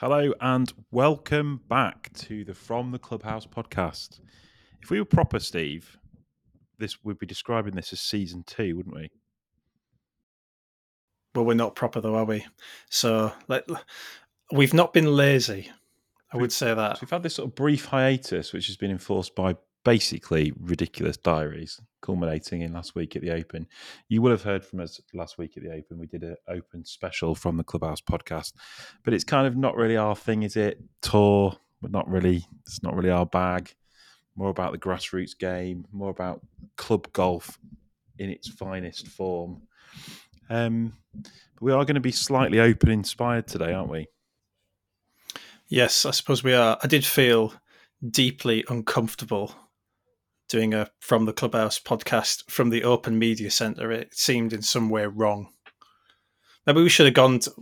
[0.00, 4.20] Hello and welcome back to the From the Clubhouse podcast.
[4.80, 5.98] If we were proper, Steve,
[6.78, 9.10] this we'd be describing this as season two, wouldn't we?
[11.34, 12.46] Well, we're not proper though, are we?
[12.90, 13.68] So let,
[14.52, 15.68] we've not been lazy.
[16.32, 16.98] I would say that.
[16.98, 21.16] So we've had this sort of brief hiatus, which has been enforced by basically ridiculous
[21.16, 23.66] diaries, culminating in last week at the Open.
[24.08, 25.98] You will have heard from us last week at the Open.
[25.98, 28.52] We did an Open special from the Clubhouse podcast,
[29.04, 30.82] but it's kind of not really our thing, is it?
[31.02, 32.44] Tour, but not really.
[32.66, 33.74] It's not really our bag.
[34.36, 36.40] More about the grassroots game, more about
[36.76, 37.58] club golf
[38.18, 39.62] in its finest form.
[40.50, 44.06] Um, but we are going to be slightly open inspired today, aren't we?
[45.66, 46.78] Yes, I suppose we are.
[46.82, 47.52] I did feel
[48.10, 49.54] deeply uncomfortable
[50.48, 54.88] doing a from the clubhouse podcast from the open media center it seemed in some
[54.88, 55.48] way wrong.
[56.66, 57.52] Maybe we should have gone to,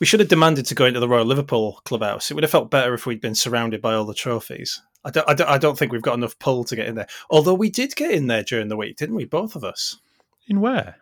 [0.00, 2.30] we should have demanded to go into the royal liverpool clubhouse.
[2.30, 4.80] It would have felt better if we'd been surrounded by all the trophies.
[5.04, 7.06] I don't, I don't, I don't think we've got enough pull to get in there.
[7.28, 9.98] Although we did get in there during the week didn't we both of us?
[10.46, 10.96] In where?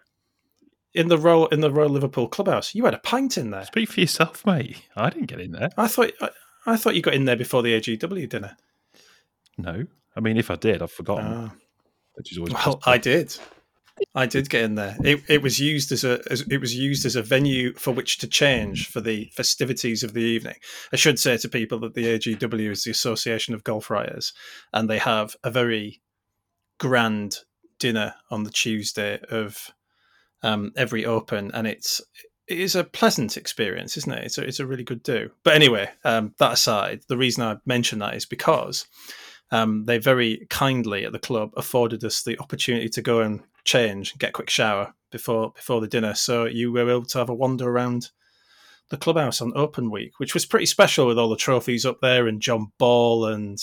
[0.95, 2.75] In the royal in the royal liverpool clubhouse.
[2.75, 3.65] You had a pint in there.
[3.65, 4.89] Speak for yourself mate.
[4.97, 5.71] I didn't get in there.
[5.77, 6.31] I thought I,
[6.67, 8.57] I thought you got in there before the agw dinner.
[9.57, 11.53] No I mean, if I did, I've forgotten.
[12.15, 12.81] Which is always well.
[12.85, 13.37] I did.
[14.15, 14.97] I did get in there.
[15.05, 18.19] It, it was used as a as, it was used as a venue for which
[18.19, 20.57] to change for the festivities of the evening.
[20.93, 24.33] I should say to people that the AGW is the Association of Golf Writers,
[24.73, 26.01] and they have a very
[26.79, 27.39] grand
[27.79, 29.71] dinner on the Tuesday of
[30.43, 32.01] um, every Open, and it's
[32.49, 34.25] it is a pleasant experience, isn't it?
[34.25, 35.31] It's a, it's a really good do.
[35.45, 38.87] But anyway, um, that aside, the reason I mention that is because
[39.53, 44.11] um, they very kindly at the club afforded us the opportunity to go and change,
[44.11, 46.15] and get a quick shower before before the dinner.
[46.15, 48.11] So you were able to have a wander around
[48.89, 52.27] the clubhouse on open week, which was pretty special with all the trophies up there
[52.27, 53.59] and John Ball and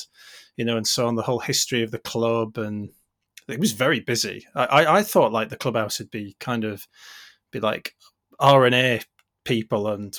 [0.55, 2.89] you know and so on the whole history of the club and
[3.47, 4.45] it was very busy.
[4.53, 6.87] I, I thought like the clubhouse would be kind of
[7.51, 7.95] be like
[8.39, 9.01] R and A
[9.43, 10.17] people and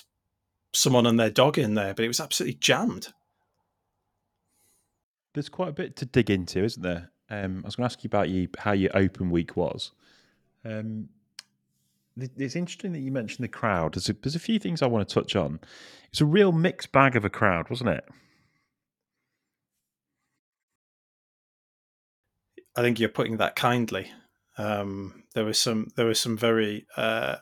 [0.75, 3.13] someone and their dog in there, but it was absolutely jammed
[5.35, 7.11] there's quite a bit to dig into, isn't there?
[7.31, 9.93] Um, I was going to ask you about you how your open week was.
[10.65, 11.09] Um,
[12.17, 13.95] it's interesting that you mentioned the crowd.
[13.95, 15.61] There's a, there's a few things I want to touch on.
[16.11, 18.05] It's a real mixed bag of a crowd, wasn't it?
[22.77, 24.11] I think you're putting that kindly.
[24.59, 27.37] Um, there was some there was some very uh,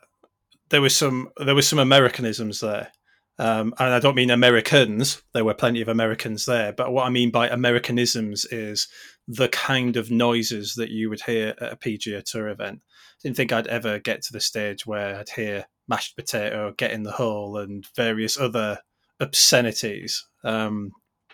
[0.68, 2.92] there was some there was some Americanisms there.
[3.38, 7.10] Um, and I don't mean Americans, there were plenty of Americans there, but what I
[7.10, 8.88] mean by Americanisms is
[9.28, 12.80] the kind of noises that you would hear at a PGA Tour event.
[12.82, 16.90] I didn't think I'd ever get to the stage where I'd hear mashed potato, get
[16.90, 18.80] in the hole, and various other
[19.20, 20.92] obscenities um,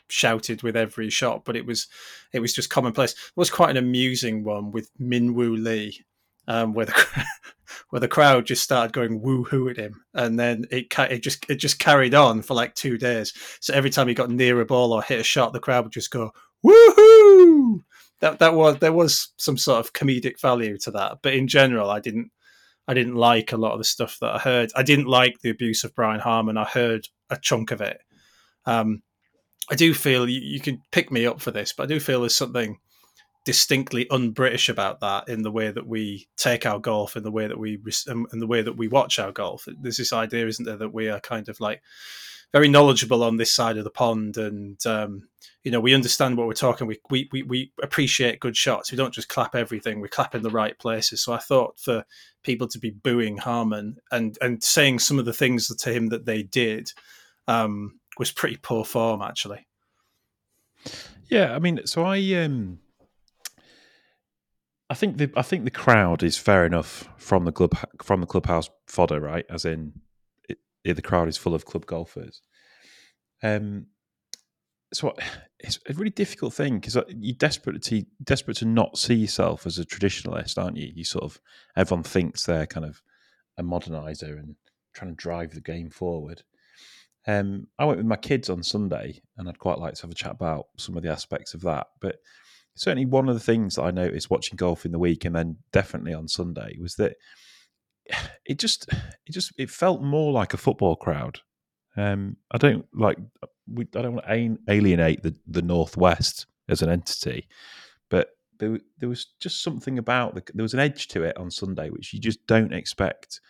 [0.08, 1.44] shouted with every shot.
[1.44, 1.86] But it was
[2.32, 3.12] it was just commonplace.
[3.12, 6.04] It was quite an amusing one with Min Woo Lee,
[6.48, 7.24] um, where the
[7.90, 11.56] where the crowd just started going woo-hoo at him, and then it it just it
[11.56, 13.32] just carried on for like two days.
[13.60, 15.92] So every time he got near a ball or hit a shot, the crowd would
[15.92, 16.32] just go
[16.64, 17.80] woohoo.
[18.20, 21.90] That that was there was some sort of comedic value to that, but in general,
[21.90, 22.30] I didn't
[22.86, 24.70] I didn't like a lot of the stuff that I heard.
[24.76, 26.56] I didn't like the abuse of Brian Harman.
[26.56, 28.00] I heard a chunk of it.
[28.66, 29.02] Um,
[29.70, 32.20] I do feel you, you can pick me up for this, but I do feel
[32.20, 32.78] there's something
[33.44, 37.46] distinctly un-British about that in the way that we take our golf, in the way
[37.46, 39.68] that we in the way that we watch our golf.
[39.80, 41.82] There's this idea, isn't there, that we are kind of like
[42.52, 45.28] very knowledgeable on this side of the pond, and um,
[45.62, 46.86] you know we understand what we're talking.
[46.86, 48.90] We, we we we appreciate good shots.
[48.90, 50.00] We don't just clap everything.
[50.00, 51.20] We clap in the right places.
[51.22, 52.04] So I thought for
[52.42, 56.24] people to be booing Harman and and saying some of the things to him that
[56.24, 56.92] they did
[57.46, 59.66] um, was pretty poor form, actually.
[61.28, 62.78] Yeah, I mean, so I um
[64.94, 68.28] I think the I think the crowd is fair enough from the club from the
[68.28, 69.44] clubhouse fodder, right?
[69.50, 69.92] As in,
[70.48, 72.40] it, it, the crowd is full of club golfers.
[73.42, 73.86] Um,
[74.92, 75.16] so
[75.58, 79.66] it's a really difficult thing because uh, you're desperate to desperate to not see yourself
[79.66, 80.92] as a traditionalist, aren't you?
[80.94, 81.40] You sort of
[81.76, 83.02] everyone thinks they're kind of
[83.58, 84.54] a modernizer and
[84.94, 86.44] trying to drive the game forward.
[87.26, 90.14] Um, I went with my kids on Sunday, and I'd quite like to have a
[90.14, 92.20] chat about some of the aspects of that, but
[92.74, 95.56] certainly one of the things that I noticed watching golf in the week and then
[95.72, 97.16] definitely on Sunday was that
[98.46, 101.40] it just it just it felt more like a football crowd.
[101.96, 103.18] Um, I don't like
[103.72, 107.48] we, I don't want to alienate the the northwest as an entity,
[108.10, 111.50] but there there was just something about the, there was an edge to it on
[111.50, 113.40] Sunday which you just don't expect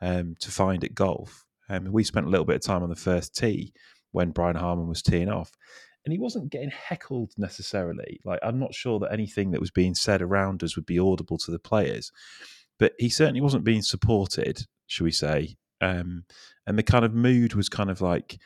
[0.00, 1.44] um, to find at golf.
[1.68, 3.72] Um, we spent a little bit of time on the first tee
[4.12, 5.50] when Brian Harman was teeing off,
[6.04, 8.20] and he wasn't getting heckled necessarily.
[8.24, 11.38] Like I'm not sure that anything that was being said around us would be audible
[11.38, 12.12] to the players,
[12.78, 15.56] but he certainly wasn't being supported, should we say?
[15.80, 16.24] Um,
[16.66, 18.40] and the kind of mood was kind of like it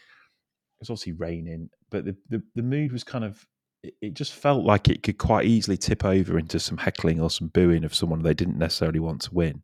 [0.80, 3.46] was obviously raining, but the the, the mood was kind of
[3.82, 7.48] it, just felt like it could quite easily tip over into some heckling or some
[7.48, 9.62] booing of someone they didn't necessarily want to win.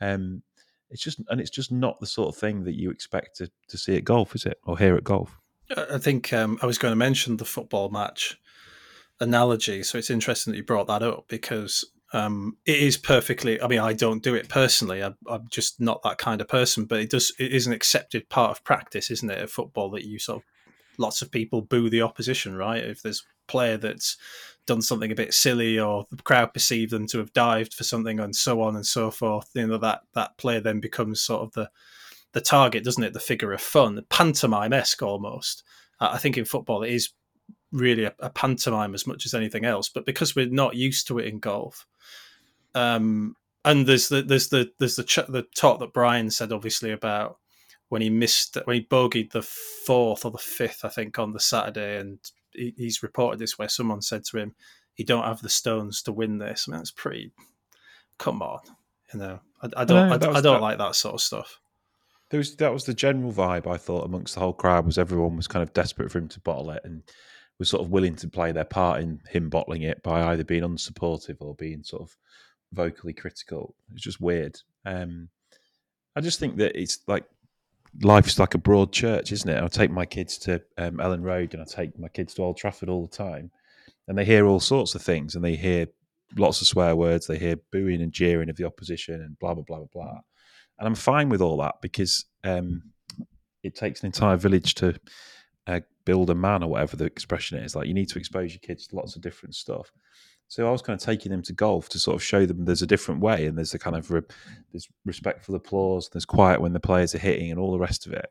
[0.00, 0.42] Um,
[0.90, 3.78] it's just and it's just not the sort of thing that you expect to, to
[3.78, 5.38] see at golf, is it, or here at golf?
[5.76, 8.38] I think um, I was going to mention the football match
[9.20, 13.60] analogy, so it's interesting that you brought that up because um, it is perfectly.
[13.60, 15.02] I mean, I don't do it personally.
[15.02, 16.84] I, am just not that kind of person.
[16.84, 17.32] But it does.
[17.38, 19.38] It is an accepted part of practice, isn't it?
[19.38, 20.44] At football, that you sort of
[20.98, 22.82] lots of people boo the opposition, right?
[22.82, 24.16] If there's a player that's
[24.66, 28.18] done something a bit silly, or the crowd perceive them to have dived for something,
[28.20, 31.52] and so on and so forth, you know that that player then becomes sort of
[31.52, 31.70] the
[32.32, 33.12] the target, doesn't it?
[33.12, 35.62] The figure of fun, pantomime esque almost.
[36.00, 37.10] I think in football it is
[37.72, 39.88] really a, a, pantomime as much as anything else.
[39.88, 41.86] But because we're not used to it in golf,
[42.74, 46.92] um, and there's the there's the there's the ch- the talk that Brian said obviously
[46.92, 47.38] about
[47.88, 51.40] when he missed when he bogeyed the fourth or the fifth, I think, on the
[51.40, 52.18] Saturday, and
[52.52, 54.54] he, he's reported this where someone said to him,
[54.96, 57.32] "You don't have the stones to win this." I mean, that's pretty.
[58.18, 58.60] Come on,
[59.12, 61.60] you know, I, I don't, I, I, I don't that, like that sort of stuff.
[62.30, 65.36] There was that was the general vibe I thought amongst the whole crowd was everyone
[65.36, 67.02] was kind of desperate for him to bottle it and
[67.58, 70.62] was sort of willing to play their part in him bottling it by either being
[70.62, 72.16] unsupportive or being sort of
[72.72, 73.74] vocally critical.
[73.92, 74.60] It's just weird.
[74.84, 75.28] Um,
[76.14, 77.24] I just think that it's like
[78.02, 79.62] life's like a broad church, isn't it?
[79.62, 82.56] I take my kids to um, Elland Road and I take my kids to Old
[82.56, 83.50] Trafford all the time,
[84.06, 85.86] and they hear all sorts of things, and they hear
[86.36, 89.64] lots of swear words, they hear booing and jeering of the opposition, and blah blah
[89.64, 90.20] blah blah blah.
[90.78, 92.82] And I'm fine with all that because um,
[93.62, 94.94] it takes an entire village to
[95.66, 97.76] uh, build a man, or whatever the expression is.
[97.76, 99.92] Like you need to expose your kids to lots of different stuff.
[100.50, 102.80] So I was kind of taking them to golf to sort of show them there's
[102.80, 104.22] a different way, and there's a kind of re-
[104.72, 108.12] there's respectful applause, there's quiet when the players are hitting, and all the rest of
[108.14, 108.30] it.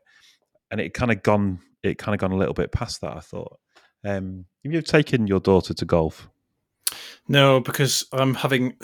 [0.70, 3.16] And it kind of gone, it kind of gone a little bit past that.
[3.16, 3.58] I thought.
[4.04, 6.28] Um, have you taken your daughter to golf?
[7.28, 8.74] No, because I'm having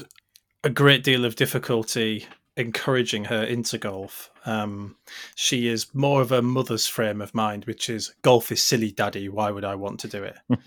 [0.63, 4.31] a great deal of difficulty encouraging her into golf.
[4.47, 4.97] Um,
[5.35, 9.29] she is more of a mother's frame of mind, which is golf is silly, daddy.
[9.29, 10.39] Why would I want to do it?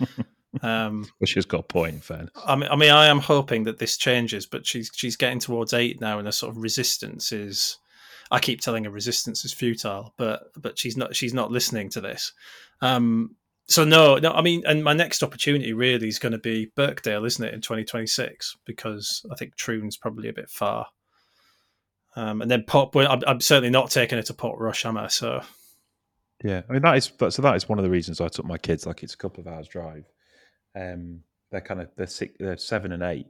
[0.62, 2.32] Um, well, she's got a point, fairness.
[2.46, 5.74] I mean, I mean, I am hoping that this changes, but she's she's getting towards
[5.74, 7.78] eight now, and a sort of resistance is.
[8.30, 12.02] I keep telling her resistance is futile, but but she's not she's not listening to
[12.02, 12.34] this.
[12.82, 13.36] Um,
[13.68, 17.26] so no, no, I mean, and my next opportunity really is going to be Birkdale,
[17.26, 18.58] isn't it, in 2026?
[18.66, 20.88] Because I think Troon's probably a bit far.
[22.18, 25.08] Um, and then Pop, I'm, I'm, certainly not taking it to Portrush, am I?
[25.08, 25.40] So
[26.44, 28.58] yeah, I mean that is so that is one of the reasons I took my
[28.58, 28.88] kids.
[28.88, 30.04] Like it's a couple of hours drive,
[30.76, 31.22] um,
[31.52, 33.28] they're kind of they're six, they're seven and eight,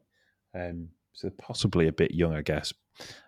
[0.55, 2.73] um, so possibly a bit young, I guess.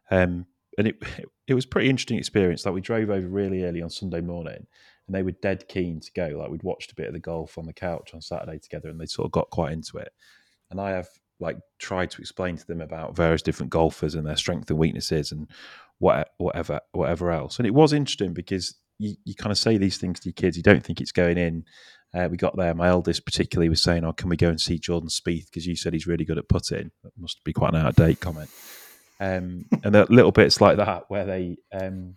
[0.09, 0.45] Um,
[0.77, 1.03] and it
[1.47, 2.65] it was pretty interesting experience.
[2.65, 4.65] Like we drove over really early on Sunday morning,
[5.07, 6.37] and they were dead keen to go.
[6.39, 8.97] Like we'd watched a bit of the golf on the couch on Saturday together, and
[8.97, 10.13] they sort of got quite into it.
[10.71, 11.09] And I have
[11.39, 15.31] like tried to explain to them about various different golfers and their strengths and weaknesses
[15.31, 15.47] and
[15.99, 17.57] what whatever whatever else.
[17.57, 20.57] And it was interesting because you, you kind of say these things to your kids,
[20.57, 21.63] you don't think it's going in,
[22.13, 22.73] uh, we got there.
[22.73, 25.75] My eldest particularly was saying, "Oh, can we go and see Jordan Spieth because you
[25.75, 28.49] said he's really good at putting." That must be quite an out of date comment.
[29.19, 32.15] Um, and there are little bits like that where they um,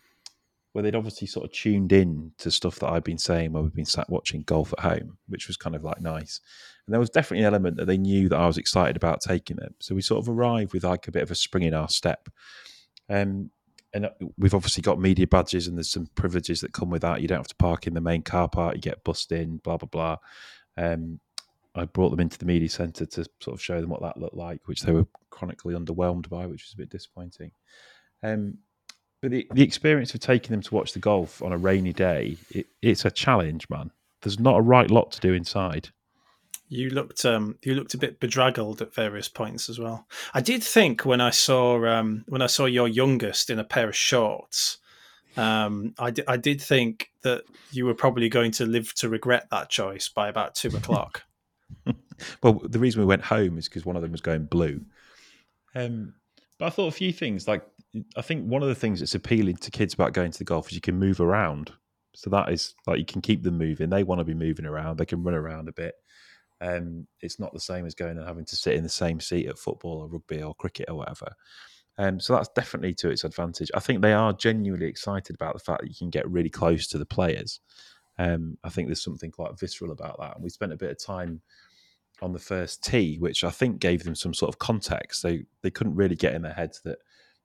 [0.73, 3.75] where they'd obviously sort of tuned in to stuff that I'd been saying when we've
[3.75, 6.41] been sat watching golf at home, which was kind of like nice.
[6.87, 9.57] And there was definitely an element that they knew that I was excited about taking
[9.57, 9.75] them.
[9.81, 12.29] So we sort of arrived with like a bit of a spring in our step.
[13.11, 13.51] Um,
[13.93, 17.21] and uh, we've obviously got media badges and there's some privileges that come with that.
[17.21, 19.77] You don't have to park in the main car park, you get bussed in, blah,
[19.77, 20.17] blah, blah.
[20.79, 21.21] Um,
[21.75, 24.37] I brought them into the media centre to sort of show them what that looked
[24.37, 27.53] like, which they were chronically underwhelmed by, which was a bit disappointing.
[28.23, 28.59] Um,
[29.23, 32.37] but the, the experience of taking them to watch the golf on a rainy day,
[32.51, 33.93] it, it's a challenge, man.
[34.21, 35.91] There's not a right lot to do inside.
[36.69, 40.07] You looked um, you looked a bit bedraggled at various points as well.
[40.35, 43.89] I did think when I saw um, when I saw your youngest in a pair
[43.89, 44.79] of shorts,
[45.37, 49.49] um, I, d- I did think that you were probably going to live to regret
[49.51, 51.23] that choice by about two o'clock.
[52.43, 54.81] well, the reason we went home is because one of them was going blue.
[55.75, 56.15] Um,
[56.63, 57.49] but I thought a few things.
[57.49, 57.67] Like
[58.17, 60.69] I think one of the things that's appealing to kids about going to the golf
[60.69, 61.73] is you can move around.
[62.15, 63.91] So that is like you can keep them moving.
[63.91, 64.97] They want to be moving around.
[64.97, 65.97] They can run around a bit.
[66.61, 69.49] Um, it's not the same as going and having to sit in the same seat
[69.49, 71.35] at football or rugby or cricket or whatever.
[71.99, 73.73] Um, so that's definitely to its advantage.
[73.75, 76.87] I think they are genuinely excited about the fact that you can get really close
[76.89, 77.59] to the players.
[78.21, 80.37] Um, I think there's something quite visceral about that.
[80.37, 81.41] And we spent a bit of time
[82.23, 85.23] on the first tee, which I think gave them some sort of context.
[85.23, 86.99] They they couldn't really get in their heads that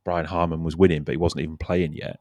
[0.05, 2.19] Brian Harman was winning, but he wasn't even playing yet.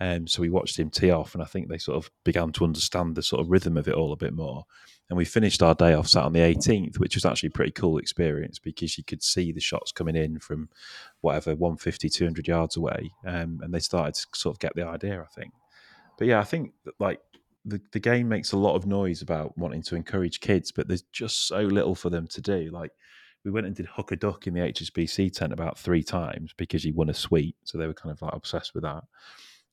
[0.00, 2.64] Um, so we watched him tee off, and I think they sort of began to
[2.64, 4.64] understand the sort of rhythm of it all a bit more.
[5.08, 7.72] And we finished our day off sat on the 18th, which was actually a pretty
[7.72, 10.68] cool experience because you could see the shots coming in from
[11.20, 15.20] whatever 150, 200 yards away, um, and they started to sort of get the idea.
[15.20, 15.52] I think,
[16.18, 17.20] but yeah, I think that, like
[17.64, 21.02] the, the game makes a lot of noise about wanting to encourage kids, but there's
[21.12, 22.70] just so little for them to do.
[22.72, 22.90] Like
[23.44, 26.82] we went and did hook a duck in the HSBC tent about three times because
[26.82, 29.04] he won a suite, so they were kind of like obsessed with that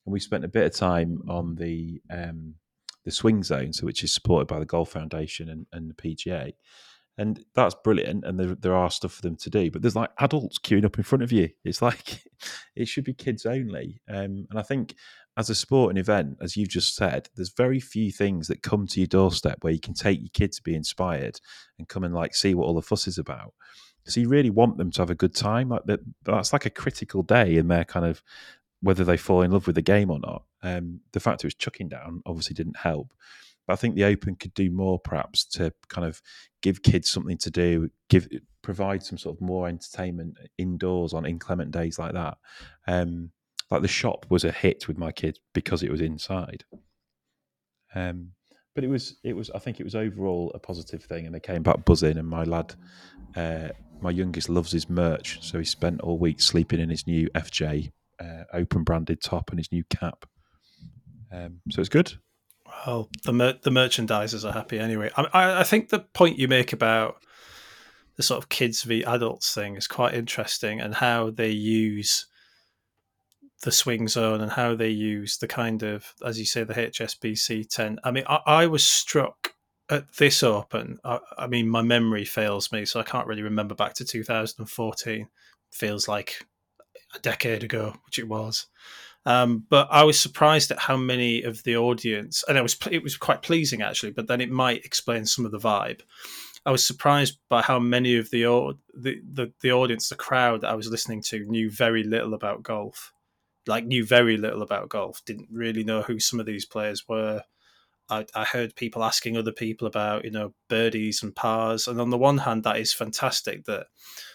[0.04, 2.54] and we spent a bit of time on the um,
[3.04, 6.52] the swing zone, so which is supported by the Golf Foundation and, and the PGA,
[7.18, 8.24] and that's brilliant.
[8.24, 10.98] And there, there are stuff for them to do, but there's like adults queuing up
[10.98, 11.48] in front of you.
[11.64, 12.22] It's like
[12.76, 14.94] it should be kids only, um, and I think
[15.36, 19.00] as a sporting event, as you've just said, there's very few things that come to
[19.00, 21.40] your doorstep where you can take your kids to be inspired
[21.78, 23.54] and come and like see what all the fuss is about.
[24.04, 25.68] So you really want them to have a good time.
[25.68, 28.22] Like that, that's like a critical day in their kind of
[28.80, 30.42] whether they fall in love with the game or not.
[30.62, 33.14] Um, the fact it was chucking down obviously didn't help.
[33.66, 36.20] But I think the Open could do more, perhaps, to kind of
[36.62, 38.28] give kids something to do, give
[38.62, 42.38] provide some sort of more entertainment indoors on inclement days like that.
[42.86, 43.30] Um,
[43.72, 46.64] like the shop was a hit with my kids because it was inside.
[47.94, 48.32] Um,
[48.74, 49.50] but it was, it was.
[49.50, 52.16] I think it was overall a positive thing, and they came back buzzing.
[52.16, 52.74] And my lad,
[53.36, 53.68] uh,
[54.00, 57.92] my youngest, loves his merch, so he spent all week sleeping in his new FJ
[58.18, 60.24] uh, open branded top and his new cap.
[61.30, 62.14] Um, so it's good.
[62.86, 65.10] Well, the mer- the merchandisers are happy anyway.
[65.16, 67.16] I, I think the point you make about
[68.16, 72.26] the sort of kids v adults thing is quite interesting, and how they use
[73.62, 77.68] the swing zone and how they use the kind of, as you say, the HSBC
[77.68, 77.98] tent.
[78.04, 79.54] I mean, I, I was struck
[79.88, 80.98] at this Open.
[81.04, 85.28] I, I, mean, my memory fails me, so I can't really remember back to 2014.
[85.70, 86.44] Feels like
[87.14, 88.66] a decade ago, which it was.
[89.24, 93.02] Um, but I was surprised at how many of the audience, and it was it
[93.02, 94.10] was quite pleasing actually.
[94.10, 96.00] But then it might explain some of the vibe.
[96.66, 98.42] I was surprised by how many of the
[98.94, 102.64] the the, the audience, the crowd that I was listening to, knew very little about
[102.64, 103.12] golf.
[103.66, 105.22] Like knew very little about golf.
[105.24, 107.42] Didn't really know who some of these players were.
[108.08, 112.10] I, I heard people asking other people about you know birdies and pars, and on
[112.10, 113.86] the one hand, that is fantastic that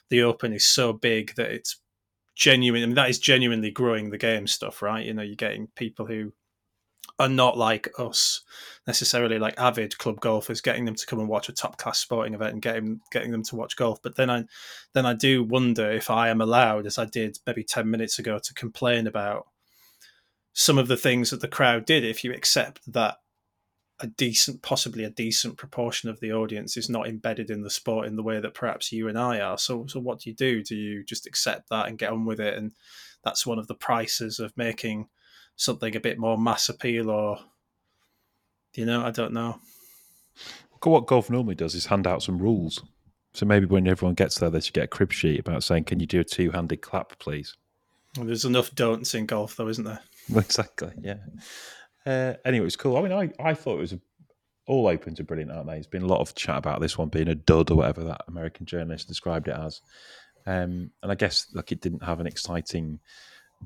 [0.10, 1.79] the Open is so big that it's
[2.36, 2.84] genuine.
[2.84, 5.05] I mean, that is genuinely growing the game stuff, right?
[5.05, 6.34] You know, you're getting people who
[7.19, 8.41] are not like us
[8.86, 12.33] necessarily like avid club golfers getting them to come and watch a top class sporting
[12.33, 14.43] event and getting getting them to watch golf but then i
[14.93, 18.39] then i do wonder if i am allowed as i did maybe 10 minutes ago
[18.39, 19.47] to complain about
[20.53, 23.17] some of the things that the crowd did if you accept that
[24.00, 28.07] a decent, possibly a decent proportion of the audience is not embedded in the sport
[28.07, 29.57] in the way that perhaps you and I are.
[29.57, 30.63] So, so what do you do?
[30.63, 32.55] Do you just accept that and get on with it?
[32.55, 32.74] And
[33.24, 35.07] that's one of the prices of making
[35.57, 37.39] something a bit more mass appeal, or
[38.73, 39.59] you know, I don't know.
[40.83, 42.81] What golf normally does is hand out some rules.
[43.33, 45.99] So maybe when everyone gets there, they should get a crib sheet about saying, "Can
[45.99, 47.55] you do a two-handed clap, please?"
[48.15, 49.99] Well, there's enough don'ts in golf, though, isn't there?
[50.35, 50.91] Exactly.
[51.01, 51.19] Yeah.
[52.05, 52.97] Uh, anyway, it was cool.
[52.97, 53.99] I mean, I, I thought it was a,
[54.65, 55.73] all opens are brilliant, aren't they?
[55.73, 58.21] There's been a lot of chat about this one being a dud or whatever that
[58.27, 59.81] American journalist described it as.
[60.45, 62.99] Um, and I guess like it didn't have an exciting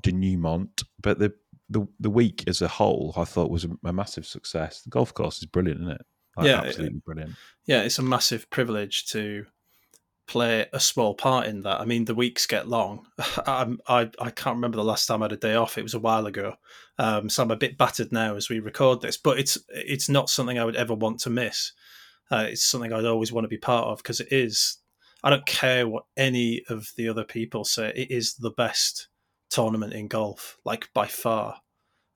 [0.00, 1.32] denouement, but the,
[1.68, 4.82] the the week as a whole, I thought was a, a massive success.
[4.82, 6.06] The golf course is brilliant, isn't it?
[6.36, 7.34] Like, yeah, absolutely brilliant.
[7.66, 9.46] Yeah, it's a massive privilege to
[10.26, 11.80] play a small part in that.
[11.80, 13.06] I mean, the weeks get long.
[13.18, 15.76] I, I, I can't remember the last time I had a day off.
[15.76, 16.54] It was a while ago,
[16.98, 19.16] um, so I'm a bit battered now as we record this.
[19.16, 21.72] But it's it's not something I would ever want to miss.
[22.30, 24.78] Uh, it's something I'd always want to be part of because it is.
[25.24, 27.92] I don't care what any of the other people say.
[27.94, 29.06] It is the best
[29.52, 31.60] tournament in golf, like by far.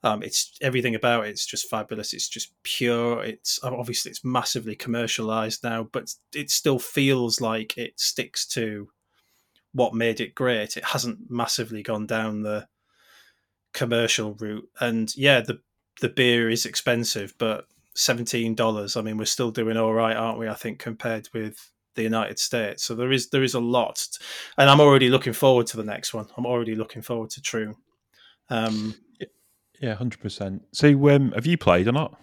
[0.02, 2.12] Um, it's everything about it, it's just fabulous.
[2.12, 3.22] It's just pure.
[3.24, 8.88] It's obviously it's massively commercialized now, but it still feels like it sticks to
[9.72, 10.76] what made it great.
[10.76, 12.68] It hasn't massively gone down the
[13.74, 14.68] commercial route.
[14.80, 15.60] And yeah, the
[16.00, 18.96] the beer is expensive, but seventeen dollars.
[18.96, 20.48] I mean, we're still doing all right, aren't we?
[20.48, 22.84] I think compared with the United States.
[22.84, 24.06] So there is there is a lot,
[24.56, 26.26] and I'm already looking forward to the next one.
[26.36, 27.74] I'm already looking forward to Troon.
[28.48, 28.94] Um,
[29.80, 30.62] yeah, hundred percent.
[30.72, 32.18] So, um, have you played or not?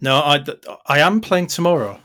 [0.00, 0.44] No, I
[0.86, 2.00] I am playing tomorrow,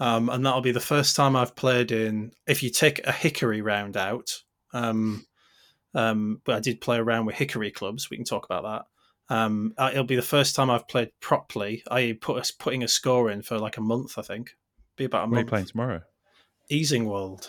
[0.00, 2.32] um, and that'll be the first time I've played in.
[2.46, 4.30] If you take a Hickory round out,
[4.72, 5.26] um,
[5.94, 8.10] um, but I did play around with Hickory clubs.
[8.10, 8.84] We can talk about that.
[9.30, 11.82] Um, it'll be the first time I've played properly.
[11.90, 14.56] I put a, putting a score in for like a month, I think.
[14.98, 15.48] Be about a What are you month.
[15.48, 16.02] playing tomorrow?
[16.70, 17.48] Easingwold.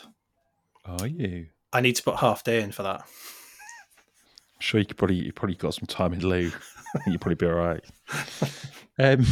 [0.86, 1.48] Are you?
[1.74, 3.02] I need to put half day in for that.
[3.02, 6.52] I'm sure you could probably you probably got some time in lieu.
[7.08, 7.84] You'd probably be all right.
[9.02, 9.26] Um,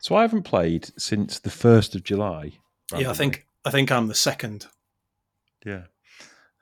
[0.00, 2.50] so I haven't played since the first of July.
[2.98, 4.66] Yeah, I think I think I'm the second.
[5.64, 5.82] Yeah.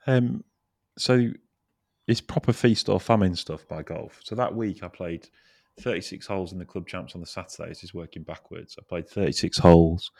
[0.05, 0.43] Um,
[0.95, 1.31] so
[2.05, 4.19] it's proper feast or famine stuff by golf.
[4.23, 5.29] So that week I played
[5.79, 7.69] 36 holes in the club champs on the Saturday.
[7.69, 8.75] This is working backwards.
[8.79, 10.11] I played 36 holes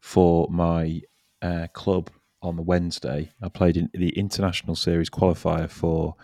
[0.00, 1.00] for my
[1.42, 2.10] uh, club
[2.42, 3.30] on the Wednesday.
[3.42, 6.14] I played in the International Series qualifier for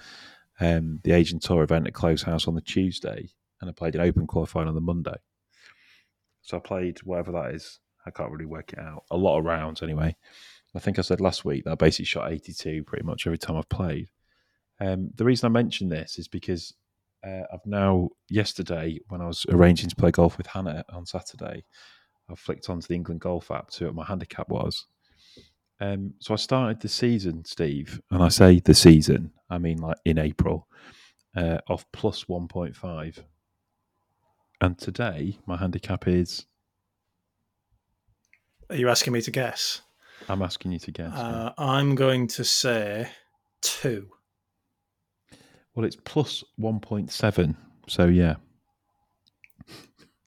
[0.61, 4.03] um, the Asian Tour event at Close House on the Tuesday, and I played an
[4.03, 5.17] Open qualifying on the Monday.
[6.43, 7.81] So I played whatever that is.
[8.07, 9.05] I can't really work it out.
[9.11, 10.17] A lot of rounds anyway.
[10.75, 13.57] I think I said last week that I basically shot 82 pretty much every time
[13.57, 14.09] I've played.
[14.81, 16.75] Um, the reason I mention this is because
[17.27, 21.65] uh, I've now, yesterday, when I was arranging to play golf with Hannah on Saturday,
[22.31, 24.87] I flicked onto the England Golf app to see what my handicap was.
[25.81, 29.97] Um, so I started the season, Steve, and I say the season, I mean like
[30.05, 30.69] in April,
[31.37, 33.25] uh, of plus 1.5.
[34.61, 36.47] And today, my handicap is,
[38.69, 39.81] Are you asking me to guess?
[40.29, 41.12] I'm asking you to guess.
[41.15, 41.21] yeah.
[41.23, 43.09] Uh, I'm going to say
[43.62, 44.11] two.
[45.81, 47.57] Well, it's plus 1.7.
[47.89, 48.35] So, yeah.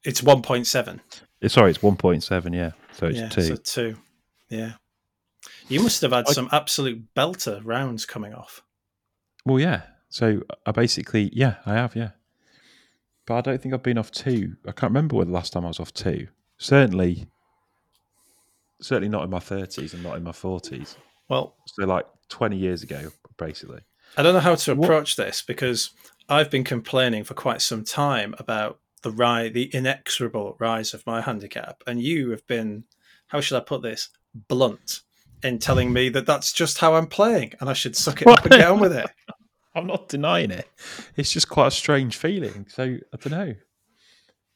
[0.03, 0.99] It's 1.7.
[1.43, 2.71] Eh, Sorry, it's 1.7, yeah.
[2.93, 3.41] So it's yeah, two.
[3.43, 3.97] so two.
[4.49, 4.71] Yeah.
[5.67, 8.63] You must have had I- some absolute belter rounds coming off.
[9.45, 9.83] Well, yeah.
[10.09, 12.11] So I basically, yeah, I have, yeah.
[13.27, 14.55] But I don't think I've been off two.
[14.67, 16.29] I can't remember when the last time I was off two.
[16.57, 17.27] Certainly,
[18.81, 20.95] certainly not in my 30s and not in my 40s.
[21.29, 23.81] Well, So, like 20 years ago, basically.
[24.17, 25.91] I don't know how to What- approach this because
[26.29, 31.21] I've been complaining for quite some time about the rise, the inexorable rise of my
[31.21, 32.85] handicap, and you have been,
[33.27, 34.09] how should I put this,
[34.47, 35.01] blunt
[35.43, 38.43] in telling me that that's just how I'm playing, and I should suck it up
[38.45, 39.09] and get on with it.
[39.75, 40.69] I'm not denying it.
[41.17, 42.67] It's just quite a strange feeling.
[42.69, 43.55] So, I don't know.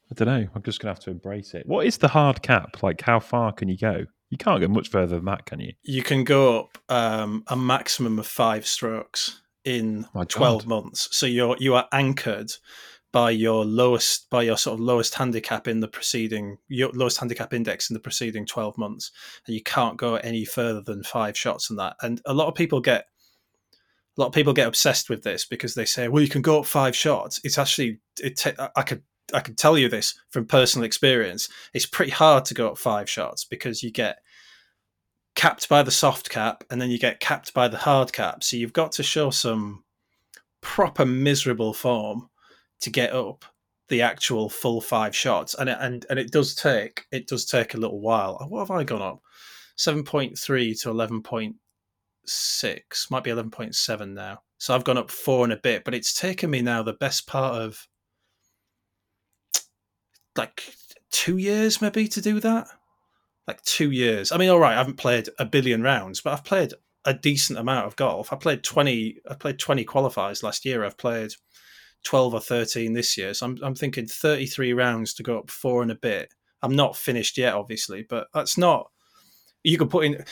[0.09, 0.47] I don't know.
[0.55, 1.65] I'm just going to have to embrace it.
[1.65, 2.81] What is the hard cap?
[2.83, 4.05] Like, how far can you go?
[4.29, 5.73] You can't go much further than that, can you?
[5.83, 10.29] You can go up um, a maximum of five strokes in My God.
[10.29, 11.09] 12 months.
[11.11, 12.53] So you're you are anchored
[13.11, 17.53] by your lowest by your sort of lowest handicap in the preceding your lowest handicap
[17.53, 19.11] index in the preceding 12 months
[19.45, 22.55] and you can't go any further than five shots on that and a lot of
[22.55, 23.05] people get
[24.17, 26.59] a lot of people get obsessed with this because they say well you can go
[26.59, 29.01] up five shots it's actually it ta- i could
[29.33, 33.09] i could tell you this from personal experience it's pretty hard to go up five
[33.09, 34.19] shots because you get
[35.37, 38.43] capped by the soft cap and then you get capped by the hard cap.
[38.43, 39.83] So you've got to show some
[40.61, 42.29] proper miserable form
[42.81, 43.45] to get up
[43.87, 45.53] the actual full five shots.
[45.53, 48.43] And it, and and it does take it does take a little while.
[48.49, 49.21] What have i gone up?
[49.77, 54.41] 7.3 to 11.6 might be 11.7 now.
[54.57, 57.27] So i've gone up four and a bit but it's taken me now the best
[57.27, 57.87] part of
[60.35, 60.73] like
[61.11, 62.67] two years maybe to do that
[63.47, 66.43] like two years i mean all right i haven't played a billion rounds but i've
[66.43, 66.73] played
[67.05, 70.97] a decent amount of golf i played 20 i played 20 qualifiers last year i've
[70.97, 71.31] played
[72.03, 73.33] 12 or 13 this year.
[73.33, 76.33] So I'm, I'm thinking 33 rounds to go up four and a bit.
[76.61, 78.89] I'm not finished yet, obviously, but that's not.
[79.63, 80.23] You could put in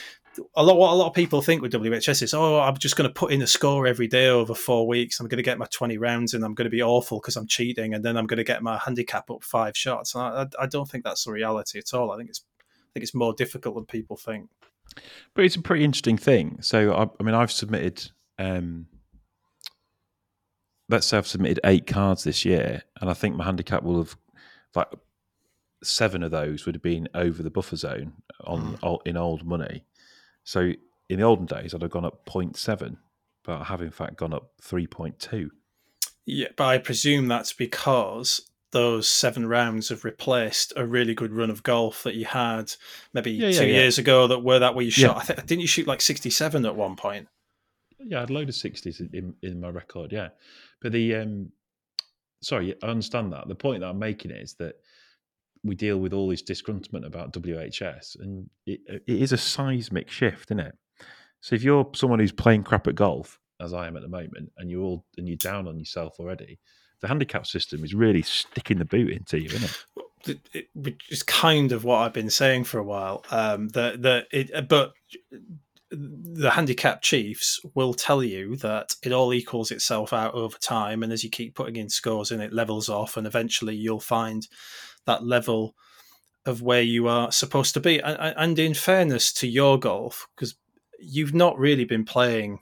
[0.56, 0.78] a lot.
[0.78, 3.32] What a lot of people think with WHS is, oh, I'm just going to put
[3.32, 5.20] in a score every day over four weeks.
[5.20, 7.46] I'm going to get my 20 rounds and I'm going to be awful because I'm
[7.46, 10.14] cheating, and then I'm going to get my handicap up five shots.
[10.14, 12.10] And I, I don't think that's the reality at all.
[12.10, 12.44] I think it's
[12.96, 14.48] think it's more difficult than people think.
[15.34, 16.56] But it's a pretty interesting thing.
[16.62, 18.86] So, I, I mean, I've submitted, um,
[20.88, 24.16] let's say I've submitted eight cards this year, and I think my handicap will have,
[24.74, 24.88] like,
[25.82, 29.84] seven of those would have been over the buffer zone on ol- in old money.
[30.42, 30.72] So,
[31.10, 32.96] in the olden days, I'd have gone up 0.7,
[33.44, 35.50] but I have in fact gone up 3.2.
[36.24, 41.48] Yeah, but I presume that's because those seven rounds have replaced a really good run
[41.50, 42.72] of golf that you had
[43.14, 43.74] maybe Yeah, yeah, two yeah.
[43.80, 44.26] years ago.
[44.26, 45.16] That were that where you shot.
[45.16, 47.28] I think didn't you shoot like sixty-seven at one point?
[47.98, 49.10] Yeah, I had a load of 60s in-
[49.42, 50.28] in, in my record, yeah.
[50.82, 51.50] But the, um,
[52.42, 53.48] sorry, I understand that.
[53.48, 54.74] The point that I'm making is that
[55.64, 60.50] we deal with all this disgruntlement about WHS, and it, it is a seismic shift,
[60.50, 60.74] isn't it?
[61.40, 64.52] So if you're someone who's playing crap at golf, as I am at the moment,
[64.58, 66.60] and you're all and you're down on yourself already,
[67.00, 69.84] the handicap system is really sticking the boot into you, isn't it?
[70.28, 73.24] It, it, which is kind of what I've been saying for a while.
[73.30, 74.92] Um, that that it, but
[75.90, 81.12] the handicap chiefs will tell you that it all equals itself out over time, and
[81.12, 84.48] as you keep putting in scores in, it levels off, and eventually you'll find
[85.04, 85.76] that level
[86.44, 88.00] of where you are supposed to be.
[88.00, 90.56] And, and in fairness to your golf, because
[90.98, 92.60] you've not really been playing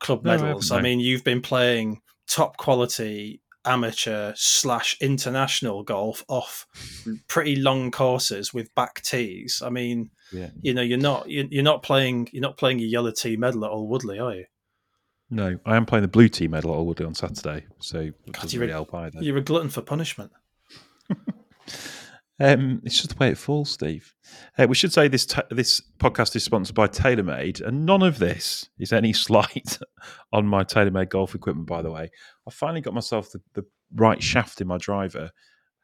[0.00, 0.70] club medals.
[0.70, 6.66] I, I mean, you've been playing top quality amateur slash international golf off
[7.28, 9.62] pretty long courses with back tees.
[9.64, 10.50] I mean, yeah.
[10.60, 13.70] you know, you're not you're not playing you're not playing a yellow tee medal at
[13.70, 14.44] Alwoodley, are you?
[15.30, 18.60] No, I am playing the blue tee medal at Alwoodley on Saturday, so God, you're,
[18.60, 19.22] really a, help either.
[19.22, 20.32] You're a glutton for punishment.
[22.40, 24.12] Um, it's just the way it falls, Steve.
[24.58, 28.18] Uh, we should say this t- this podcast is sponsored by TaylorMade, and none of
[28.18, 29.78] this is any slight
[30.32, 31.68] on my TaylorMade golf equipment.
[31.68, 32.10] By the way,
[32.46, 35.30] I finally got myself the, the right shaft in my driver,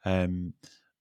[0.05, 0.53] um,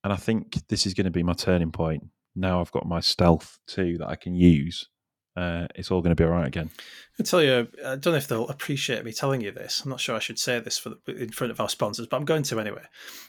[0.02, 2.04] and I think this is going to be my turning point.
[2.34, 4.88] Now I've got my Stealth two that I can use.
[5.36, 6.70] Uh, it's all going to be all right again.
[7.18, 9.82] I tell you, I don't know if they'll appreciate me telling you this.
[9.82, 12.16] I'm not sure I should say this for the, in front of our sponsors, but
[12.16, 12.82] I'm going to anyway.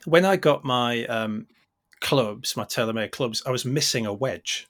[0.06, 1.48] When I got my um,
[2.00, 4.68] clubs, my TaylorMade clubs, I was missing a wedge.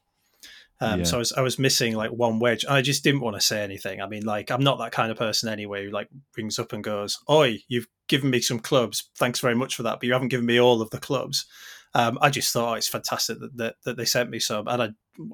[0.81, 1.05] Um, yeah.
[1.05, 2.65] So I was I was missing like one wedge.
[2.67, 4.01] I just didn't want to say anything.
[4.01, 5.85] I mean, like I'm not that kind of person anyway.
[5.85, 9.09] Who like rings up and goes, "Oi, you've given me some clubs.
[9.15, 11.45] Thanks very much for that, but you haven't given me all of the clubs."
[11.93, 14.81] Um, I just thought oh, it's fantastic that, that, that they sent me some, and
[14.81, 14.89] I,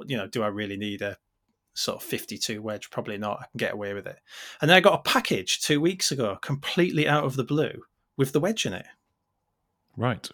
[0.06, 1.18] you know, do I really need a
[1.76, 2.90] sort of 52 wedge?
[2.90, 3.40] Probably not.
[3.40, 4.18] I can get away with it.
[4.60, 7.84] And then I got a package two weeks ago, completely out of the blue,
[8.18, 8.88] with the wedge in it.
[9.96, 10.28] Right.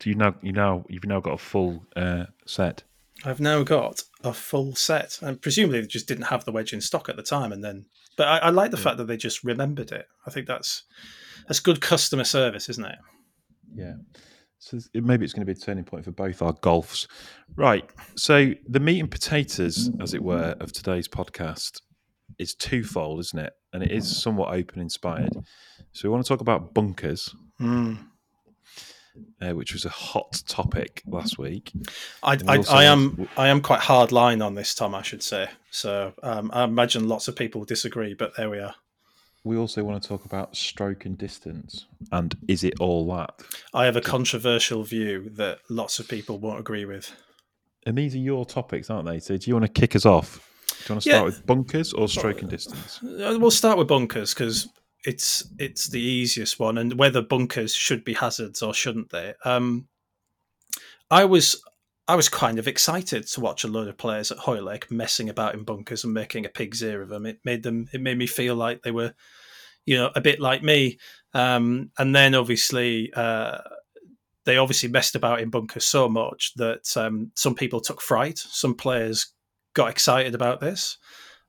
[0.00, 2.82] So you now you now you've now got a full uh, set.
[3.24, 6.80] I've now got a full set, and presumably they just didn't have the wedge in
[6.80, 7.52] stock at the time.
[7.52, 8.84] And then, but I, I like the yeah.
[8.84, 10.06] fact that they just remembered it.
[10.26, 10.84] I think that's
[11.46, 12.98] that's good customer service, isn't it?
[13.74, 13.94] Yeah.
[14.58, 17.06] So maybe it's going to be a turning point for both our golfs.
[17.56, 17.88] Right.
[18.14, 21.80] So the meat and potatoes, as it were, of today's podcast
[22.38, 23.54] is twofold, isn't it?
[23.72, 25.32] And it is somewhat open inspired.
[25.92, 27.34] So we want to talk about bunkers.
[27.58, 28.10] Mm
[29.40, 31.72] uh, which was a hot topic last week.
[32.22, 34.94] I, I, I am I am quite hard line on this, Tom.
[34.94, 35.48] I should say.
[35.70, 38.74] So um, I imagine lots of people disagree, but there we are.
[39.42, 43.42] We also want to talk about stroke and distance, and is it all that?
[43.72, 47.14] I have a controversial view that lots of people won't agree with.
[47.86, 49.18] And these are your topics, aren't they?
[49.20, 50.46] So do you want to kick us off?
[50.68, 51.24] Do you want to start yeah.
[51.24, 53.00] with bunkers or stroke and distance?
[53.02, 54.68] Uh, we'll start with bunkers because
[55.04, 59.34] it's it's the easiest one, and whether bunkers should be hazards or shouldn't they?
[59.44, 59.88] Um,
[61.10, 61.62] I was
[62.06, 65.54] I was kind of excited to watch a load of players at Hoylake messing about
[65.54, 67.26] in bunkers and making a pig's ear of them.
[67.26, 69.14] It made them it made me feel like they were,
[69.86, 70.98] you know, a bit like me.
[71.34, 73.12] Um, and then obviously.
[73.14, 73.58] Uh,
[74.46, 78.38] they obviously messed about in bunkers so much that um, some people took fright.
[78.38, 79.34] Some players
[79.74, 80.96] got excited about this.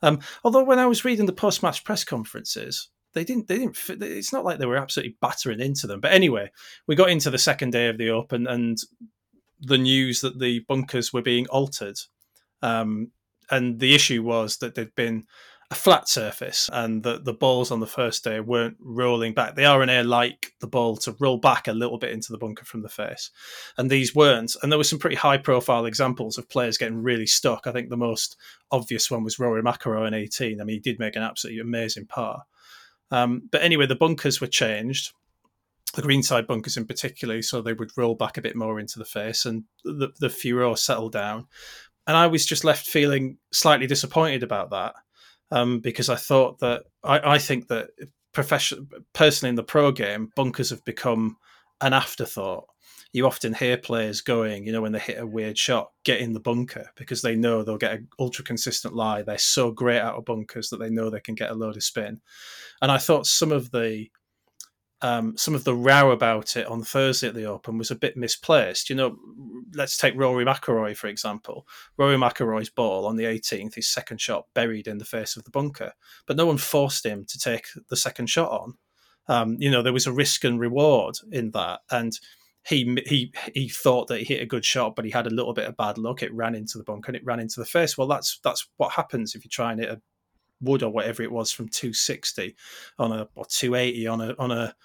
[0.01, 4.33] Um, although when I was reading the post-match press conferences, they didn't they didn't it's
[4.33, 6.49] not like they were absolutely battering into them but anyway
[6.87, 8.79] we got into the second day of the open and
[9.59, 11.97] the news that the bunkers were being altered
[12.61, 13.11] um,
[13.49, 15.25] and the issue was that there'd been
[15.71, 19.55] a flat surface and that the balls on the first day weren't rolling back.
[19.55, 22.81] The R&A like the ball to roll back a little bit into the bunker from
[22.81, 23.31] the face,
[23.77, 24.55] and these weren't.
[24.61, 27.67] And there were some pretty high profile examples of players getting really stuck.
[27.67, 28.35] I think the most
[28.69, 30.59] obvious one was Rory McIlroy in 18.
[30.59, 32.43] I mean, he did make an absolutely amazing par.
[33.11, 35.11] Um, but anyway, the bunkers were changed,
[35.95, 39.05] the greenside bunkers in particular, so they would roll back a bit more into the
[39.05, 41.47] face, and the the furore settled down.
[42.07, 44.95] And I was just left feeling slightly disappointed about that
[45.51, 47.89] um, because I thought that I, I think that
[48.33, 51.37] profession personally in the pro game, bunkers have become
[51.81, 52.65] an afterthought
[53.13, 56.33] you often hear players going, you know, when they hit a weird shot, get in
[56.33, 59.21] the bunker because they know they'll get an ultra consistent lie.
[59.21, 61.83] They're so great out of bunkers that they know they can get a load of
[61.83, 62.21] spin.
[62.81, 64.07] And I thought some of the
[65.03, 68.15] um, some of the row about it on Thursday at the Open was a bit
[68.15, 68.87] misplaced.
[68.87, 69.17] You know,
[69.73, 71.67] let's take Rory McIlroy for example.
[71.97, 75.51] Rory McIlroy's ball on the 18th, his second shot buried in the face of the
[75.51, 75.93] bunker,
[76.27, 78.75] but no one forced him to take the second shot on.
[79.27, 82.19] Um, you know, there was a risk and reward in that, and
[82.67, 85.53] he he he thought that he hit a good shot, but he had a little
[85.53, 86.21] bit of bad luck.
[86.21, 87.97] It ran into the bunker and it ran into the face.
[87.97, 90.01] Well, that's that's what happens if you try and hit a
[90.61, 92.55] wood or whatever it was from 260
[92.99, 94.75] on a or 280 on a on a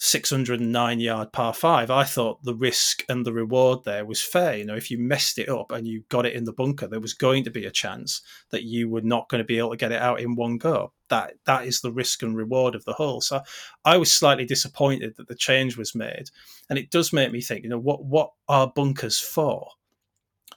[0.00, 4.56] 609 yard par five, I thought the risk and the reward there was fair.
[4.56, 7.00] You know, if you messed it up and you got it in the bunker, there
[7.00, 9.76] was going to be a chance that you were not going to be able to
[9.76, 10.92] get it out in one go.
[11.08, 13.20] That that is the risk and reward of the hole.
[13.20, 13.40] So
[13.84, 16.30] I was slightly disappointed that the change was made,
[16.70, 17.64] and it does make me think.
[17.64, 19.70] You know, what what are bunkers for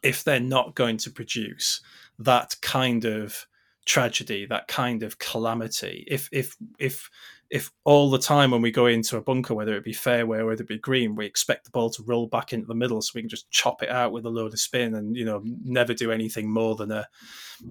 [0.04, 1.82] if they're not going to produce
[2.20, 3.48] that kind of
[3.86, 6.06] tragedy, that kind of calamity.
[6.08, 7.10] If if if
[7.52, 10.46] if all the time when we go into a bunker, whether it be fairway or
[10.46, 13.12] whether it be green, we expect the ball to roll back into the middle so
[13.14, 15.94] we can just chop it out with a load of spin and you know never
[15.94, 17.06] do anything more than a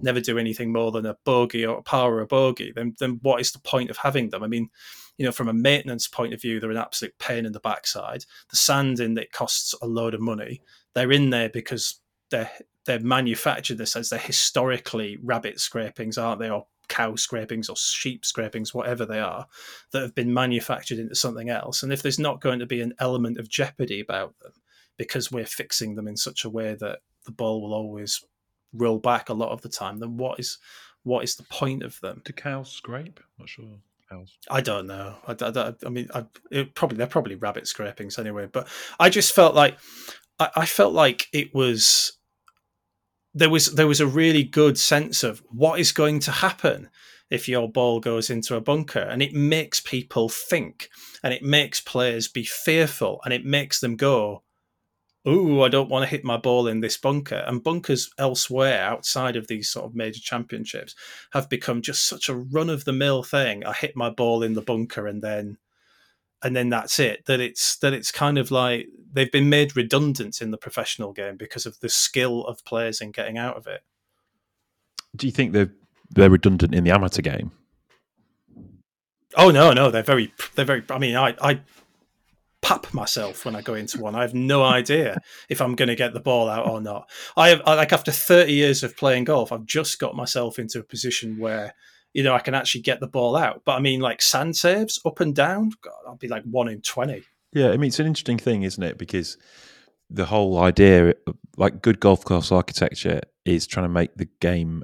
[0.03, 3.19] never do anything more than a bogey or a par or a bogey, then then
[3.23, 4.43] what is the point of having them?
[4.43, 4.69] I mean,
[5.17, 8.25] you know, from a maintenance point of view, they're an absolute pain in the backside.
[8.51, 10.61] The sand in it costs a load of money.
[10.93, 12.51] They're in there because they're
[12.85, 18.25] they're manufactured this as they're historically rabbit scrapings, aren't they, or cow scrapings or sheep
[18.25, 19.47] scrapings, whatever they are,
[19.91, 21.83] that have been manufactured into something else.
[21.83, 24.51] And if there's not going to be an element of jeopardy about them
[24.97, 28.21] because we're fixing them in such a way that the ball will always
[28.73, 30.57] roll back a lot of the time, then what is
[31.03, 32.21] what is the point of them?
[32.25, 33.19] Do cows scrape?
[33.39, 33.79] Not sure.
[34.09, 34.37] Cows.
[34.49, 35.15] I don't know.
[35.25, 36.25] I, I, I mean, I,
[36.75, 38.47] probably they're probably rabbit scrapings anyway.
[38.51, 38.67] But
[38.99, 39.77] I just felt like
[40.39, 42.19] I, I felt like it was
[43.33, 46.89] there was there was a really good sense of what is going to happen
[47.29, 50.89] if your ball goes into a bunker and it makes people think
[51.23, 54.43] and it makes players be fearful and it makes them go
[55.25, 57.43] oh i don't want to hit my ball in this bunker.
[57.47, 60.95] And bunkers elsewhere outside of these sort of major championships
[61.31, 63.65] have become just such a run of the mill thing.
[63.65, 65.57] I hit my ball in the bunker and then
[66.43, 70.41] and then that's it that it's that it's kind of like they've been made redundant
[70.41, 73.81] in the professional game because of the skill of players in getting out of it.
[75.15, 75.71] Do you think they're
[76.09, 77.51] they're redundant in the amateur game?
[79.35, 81.61] Oh no no they're very they're very i mean i i
[82.61, 84.15] pap myself when i go into one.
[84.15, 85.17] I have no idea
[85.49, 87.09] if i'm going to get the ball out or not.
[87.37, 90.83] I have like after 30 years of playing golf i've just got myself into a
[90.83, 91.75] position where
[92.13, 93.63] you know, I can actually get the ball out.
[93.65, 96.81] But I mean, like sand saves up and down, God, I'll be like one in
[96.81, 97.23] 20.
[97.53, 98.97] Yeah, I mean, it's an interesting thing, isn't it?
[98.97, 99.37] Because
[100.09, 101.13] the whole idea,
[101.57, 104.83] like good golf course architecture, is trying to make the game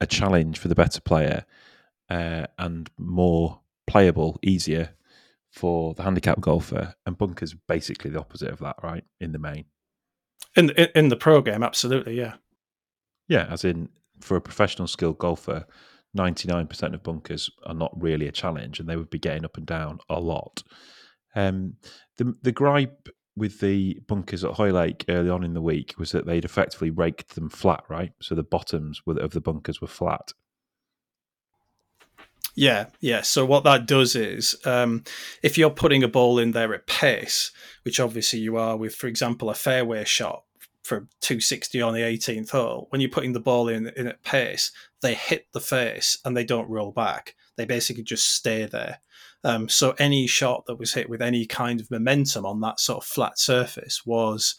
[0.00, 1.44] a challenge for the better player
[2.08, 4.90] uh, and more playable, easier
[5.50, 6.94] for the handicap golfer.
[7.06, 9.04] And bunkers basically the opposite of that, right?
[9.20, 9.66] In the main.
[10.56, 12.34] In, in, in the pro game, absolutely, yeah.
[13.28, 13.88] Yeah, as in
[14.20, 15.66] for a professional skilled golfer,
[16.16, 19.66] 99% of bunkers are not really a challenge and they would be getting up and
[19.66, 20.62] down a lot.
[21.34, 21.74] Um,
[22.16, 26.26] the, the gripe with the bunkers at Hoylake early on in the week was that
[26.26, 28.12] they'd effectively raked them flat, right?
[28.20, 30.32] So the bottoms of the bunkers were flat.
[32.56, 33.22] Yeah, yeah.
[33.22, 35.04] So what that does is, um,
[35.42, 37.52] if you're putting a ball in there at pace,
[37.84, 40.42] which obviously you are with, for example, a fairway shot,
[40.90, 44.72] for 260 on the 18th hole, when you're putting the ball in, in at pace,
[45.02, 47.36] they hit the face and they don't roll back.
[47.56, 48.98] They basically just stay there.
[49.44, 53.04] Um, so any shot that was hit with any kind of momentum on that sort
[53.04, 54.56] of flat surface was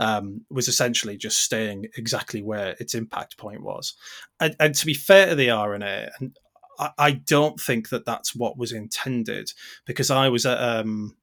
[0.00, 3.94] um, was essentially just staying exactly where its impact point was.
[4.40, 6.36] And, and to be fair to the R&A, and
[6.78, 9.52] I, I, don't think that that's what was intended
[9.84, 11.14] because I was at um,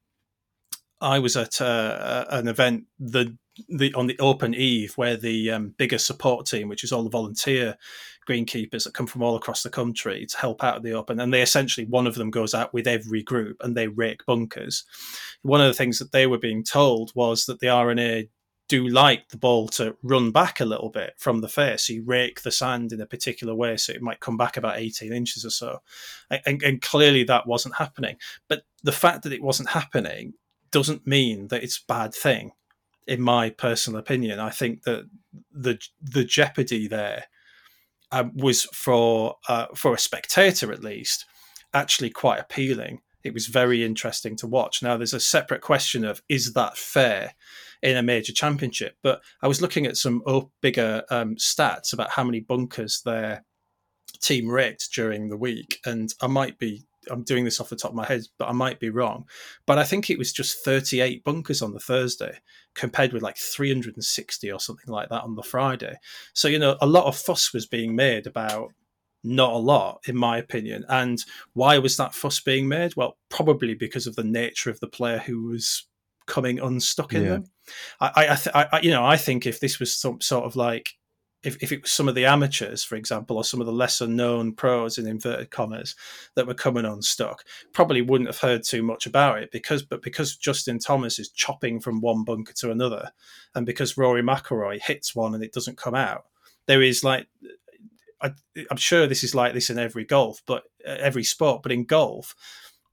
[1.02, 3.36] I was at uh, an event the
[3.70, 7.10] the on the open eve where the um, BIGGA support team, which is all the
[7.10, 7.78] volunteer
[8.30, 11.34] greenkeepers that come from all across the country to help out at the open, and
[11.34, 14.84] they essentially one of them goes out with every group and they rake bunkers.
[15.42, 18.30] One of the things that they were being told was that the R&A
[18.72, 21.88] do like the ball to run back a little bit from the face.
[21.88, 24.78] So you rake the sand in a particular way, so it might come back about
[24.78, 25.80] 18 inches or so.
[26.46, 28.16] And, and, clearly that wasn't happening.
[28.48, 30.36] But the fact that it wasn't happening
[30.72, 32.54] doesn't mean that it's a bad thing
[33.12, 34.40] in my personal opinion.
[34.40, 35.04] I think that
[35.52, 37.26] the the jeopardy there
[38.10, 41.26] um, was for uh, for a spectator at least
[41.74, 43.02] actually quite appealing.
[43.22, 44.82] It was very interesting to watch.
[44.82, 47.34] Now, there's a separate question of is that fair
[47.82, 48.96] in a major championship?
[49.04, 53.44] But I was looking at some BIGGA um, stats about how many bunkers their
[54.22, 57.92] team raked during the week, and I might be I'm doing this off the top
[57.92, 59.26] of my head, but I might be wrong.
[59.66, 62.40] But I think it was just 38 bunkers on the Thursday,
[62.76, 65.96] compared with like 360 or something like that on the Friday.
[66.34, 68.72] So you know, a lot of fuss was being made about
[69.24, 70.84] not a lot, in my opinion.
[70.90, 72.96] And why was that fuss being made?
[72.96, 75.88] Well, probably because of the nature of the player who was
[76.28, 77.30] coming unstuck in yeah.
[77.30, 77.46] them.
[78.00, 80.94] I, I, th- I, you know, I think if this was some sort of like
[81.44, 84.08] if, if it was some of the amateurs, for example, or some of the lesser
[84.08, 85.96] known pros in inverted commas
[86.36, 90.04] that were coming on unstuck, probably wouldn't have heard too much about it because, but
[90.04, 93.12] because Justin Thomas is chopping from one bunker to another,
[93.56, 96.26] and because Rory McIlroy hits one and it doesn't come out,
[96.68, 97.28] there is like,
[98.22, 98.32] I,
[98.70, 101.86] I'm sure this is like this in every golf, but uh, every sport, but in
[101.86, 102.36] golf,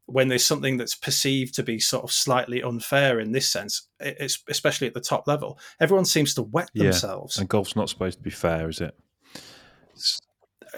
[0.08, 4.42] when there's something that's perceived to be sort of slightly unfair in this sense, it's
[4.48, 7.36] especially at the top level, everyone seems to wet themselves.
[7.36, 7.42] Yeah.
[7.42, 8.94] And golf's not supposed to be fair, is it?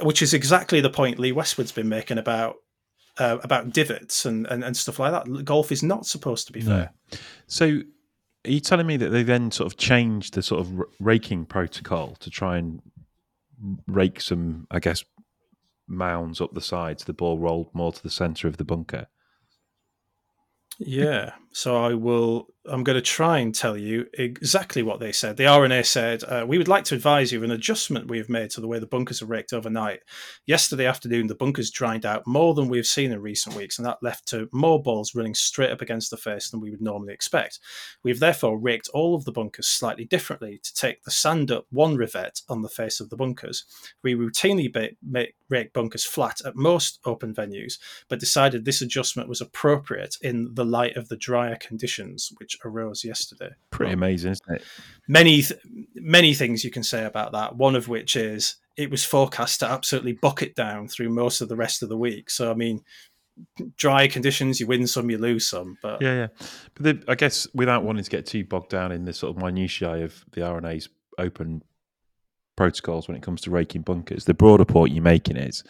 [0.03, 2.57] which is exactly the point Lee Westwood's been making about
[3.19, 5.45] uh, about divots and, and, and stuff like that.
[5.45, 6.93] Golf is not supposed to be fair.
[7.13, 7.19] No.
[7.47, 7.67] So,
[8.47, 12.17] are you telling me that they then sort of changed the sort of raking protocol
[12.21, 12.81] to try and
[13.87, 15.05] rake some, I guess,
[15.87, 17.05] mounds up the sides?
[17.05, 19.09] The ball rolled more to the centre of the bunker.
[20.81, 21.33] Yeah.
[21.53, 22.49] So I will.
[22.67, 25.39] I'm going to try and tell you exactly what they said.
[25.39, 28.29] The R&A said, uh, "We would like to advise you of an adjustment we have
[28.29, 30.01] made to the way the bunkers are raked overnight.
[30.47, 33.87] Yesterday afternoon, the bunkers dried out more than we have seen in recent weeks, and
[33.87, 37.15] that left to more balls running straight up against the face than we would normally
[37.15, 37.59] expect.
[38.05, 41.67] We have therefore raked all of the bunkers slightly differently to take the sand up
[41.71, 43.65] one revet on the face of the bunkers.
[44.05, 44.71] We routinely
[45.03, 50.55] make, rake bunkers flat at most open venues, but decided this adjustment was appropriate in
[50.55, 53.51] the light of the drier conditions which arose yesterday.
[53.71, 54.63] Pretty amazing, isn't it?
[55.09, 55.61] Many, th-
[55.95, 57.57] many things you can say about that.
[57.57, 61.57] One of which is it was forecast to absolutely bucket down through most of the
[61.57, 62.31] rest of the week.
[62.31, 62.83] So, I mean,
[63.77, 65.79] dry conditions, you win some, you lose some.
[65.83, 66.27] But Yeah, yeah.
[66.75, 69.43] But the, I guess without wanting to get too bogged down in the sort of
[69.43, 71.63] minutiae of the R&A's open
[72.57, 75.65] protocols when it comes to raking bunkers, the broader point you're making is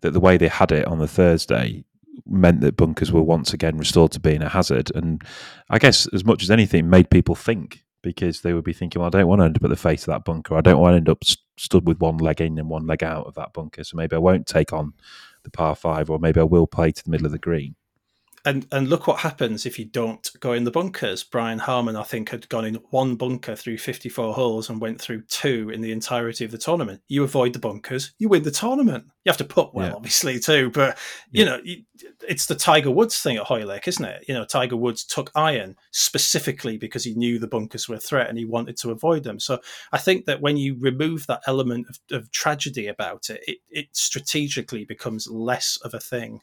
[0.00, 1.84] that the way they had it on the Thursday
[2.24, 4.90] meant that bunkers were once again restored to being a hazard.
[4.94, 5.22] And
[5.70, 9.08] I guess as much as anything, made people think because they would be thinking, well,
[9.08, 10.54] I don't want to end up at the face of that bunker.
[10.54, 13.02] I don't want to end up st- stood with one leg in and one leg
[13.02, 13.82] out of that bunker.
[13.82, 14.94] So maybe I won't take on
[15.42, 17.74] the par five, or maybe I will play to the middle of the green.
[18.46, 21.24] And and look what happens if you don't go in the bunkers.
[21.24, 25.22] Brian Harman, I think, had gone in one bunker through 54 holes and went through
[25.22, 27.02] two in the entirety of the tournament.
[27.08, 29.06] You avoid the bunkers, you win the tournament.
[29.24, 29.94] You have to put well, Yeah.
[29.94, 30.96] obviously, too, but
[31.32, 31.56] you Yeah.
[31.56, 31.62] know,
[32.28, 34.24] it's the Tiger Woods thing at Hoylake, isn't it?
[34.28, 38.28] You know, Tiger Woods took iron specifically because he knew the bunkers were a threat
[38.28, 39.40] and he wanted to avoid them.
[39.40, 39.58] So
[39.90, 43.86] I think that when you remove that element of, of tragedy about it, it, it
[43.90, 46.42] strategically becomes less of a thing.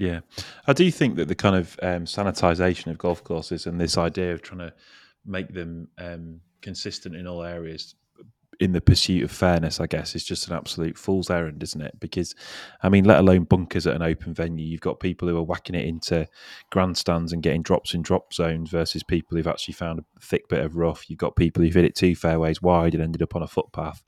[0.00, 0.20] Yeah,
[0.66, 4.32] I do think that the kind of um, sanitization of golf courses and this idea
[4.32, 4.72] of trying to
[5.26, 7.94] make them um, consistent in all areas
[8.60, 12.00] in the pursuit of fairness, I guess, is just an absolute fool's errand, isn't it?
[12.00, 12.34] Because,
[12.82, 15.74] I mean, let alone bunkers at an open venue, you've got people who are whacking
[15.74, 16.26] it into
[16.70, 20.64] grandstands and getting drops in drop zones versus people who've actually found a thick bit
[20.64, 21.10] of rough.
[21.10, 24.02] You've got people who've hit it two fairways wide and ended up on a footpath.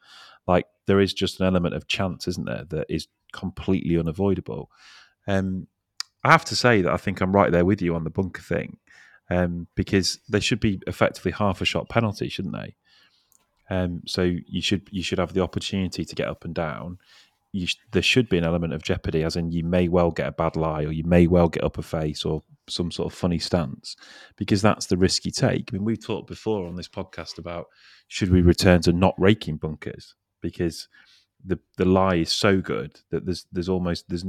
[0.46, 4.70] Like, there is just an element of chance, isn't there, that is completely unavoidable.
[5.26, 5.66] Um,
[6.24, 8.42] I have to say that I think I'm right there with you on the bunker
[8.42, 8.78] thing,
[9.30, 12.76] um, because they should be effectively half a shot penalty, shouldn't they?
[13.70, 16.98] Um, so you should you should have the opportunity to get up and down.
[17.56, 20.32] Sh- there should be an element of jeopardy, as in you may well get a
[20.32, 23.38] bad lie, or you may well get up a face, or some sort of funny
[23.38, 23.96] stance,
[24.36, 25.70] because that's the risk you take.
[25.70, 27.66] I mean, we've talked before on this podcast about
[28.08, 30.88] should we return to not raking bunkers because
[31.44, 34.24] the the lie is so good that there's there's almost there's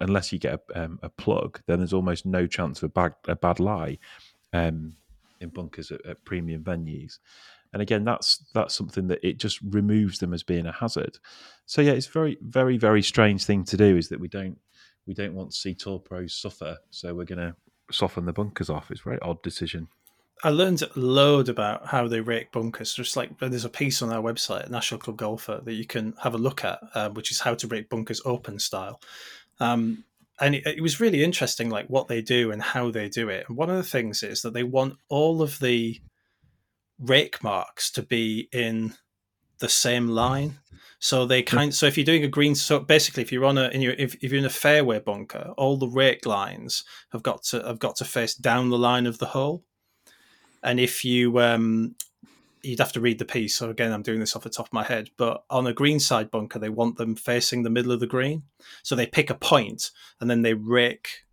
[0.00, 3.14] unless you get a, um, a plug, then there's almost no chance of a bad
[3.26, 3.98] a bad lie
[4.52, 4.94] um,
[5.40, 7.18] in bunkers at, at premium venues.
[7.72, 11.18] And again, that's that's something that it just removes them as being a hazard.
[11.66, 14.58] So yeah, it's very very very strange thing to do is that we don't
[15.06, 17.56] we don't want to see tour pros suffer, so we're going to
[17.90, 18.90] soften the bunkers off.
[18.90, 19.88] It's a very odd decision.
[20.44, 22.94] I learned a load about how they rake bunkers.
[22.94, 26.34] Just like there's a piece on our website, National Club Golfer, that you can have
[26.34, 29.00] a look at, uh, which is how to rake bunkers open style.
[29.60, 30.04] Um,
[30.40, 33.46] and it, it was really interesting, like what they do and how they do it.
[33.48, 36.00] And one of the things is that they want all of the
[36.98, 38.94] rake marks to be in
[39.58, 40.60] the same line.
[41.00, 41.74] So they kind.
[41.74, 44.14] So if you're doing a green, so basically, if you're on a, in your, if,
[44.16, 47.96] if you're in a fairway bunker, all the rake lines have got to have got
[47.96, 49.64] to face down the line of the hole
[50.62, 51.94] and if you um
[52.62, 53.56] you'd have to read the piece.
[53.56, 56.00] So again i'm doing this off the top of my head but on a green
[56.00, 58.42] side bunker they want them facing the middle of the green.
[58.82, 59.90] So they pick a point
[60.20, 61.24] and then they rake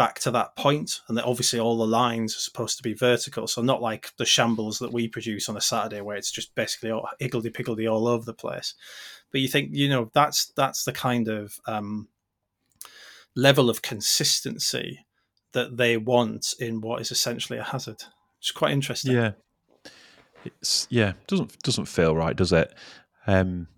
[0.00, 1.02] back to that point.
[1.08, 3.46] And then obviously all the lines are supposed to be vertical.
[3.46, 6.90] So not like the shambles that we produce on a saturday where it's just basically
[6.90, 8.74] all higgledy piggledy all over the place.
[9.30, 12.08] But you think you know that's that's the kind of um
[13.36, 15.04] level of consistency
[15.52, 18.04] that they want in what is essentially a hazard
[18.40, 19.12] it's quite interesting.
[19.12, 19.32] Yeah,
[20.44, 22.74] it's yeah doesn't doesn't feel right, does it?
[23.26, 23.68] Um,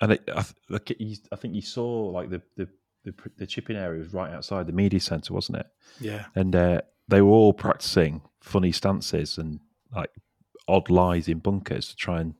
[0.00, 2.68] and it, I, like you, I think you saw like the, the
[3.04, 5.66] the the chipping area was right outside the media centre, wasn't it?
[6.00, 6.26] Yeah.
[6.34, 9.60] And uh, they were all practicing funny stances and
[9.94, 10.10] like
[10.68, 12.34] odd lies in bunkers to try and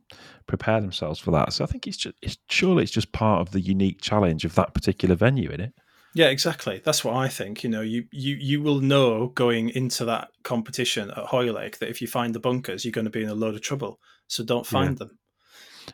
[0.47, 1.53] prepare themselves for that.
[1.53, 4.55] So I think it's just it's surely it's just part of the unique challenge of
[4.57, 5.73] that particular venue, in it.
[6.17, 6.81] Yeah, exactly.
[6.83, 7.63] That's what I think.
[7.63, 12.01] You know, you, you you will know going into that competition at Hoylake that if
[12.01, 14.01] you find the bunkers, you're going to be in a load of trouble.
[14.27, 15.19] So don't find them.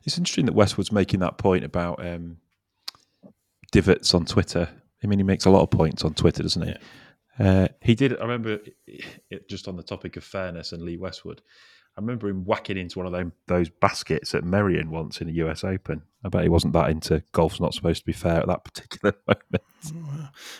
[0.04, 2.36] It's interesting that Westwood's making that point about um,
[3.72, 4.68] divots on Twitter.
[5.02, 6.74] I mean, he makes a lot of points on Twitter, doesn't he?
[7.40, 8.16] Uh, he did.
[8.16, 11.42] I remember it, just on the topic of fairness and Lee Westwood.
[11.96, 15.34] I remember him whacking into one of them, those baskets at Merion once in the
[15.44, 16.02] US Open.
[16.24, 19.14] I bet he wasn't that into golf's not supposed to be fair at that particular
[19.26, 19.62] moment.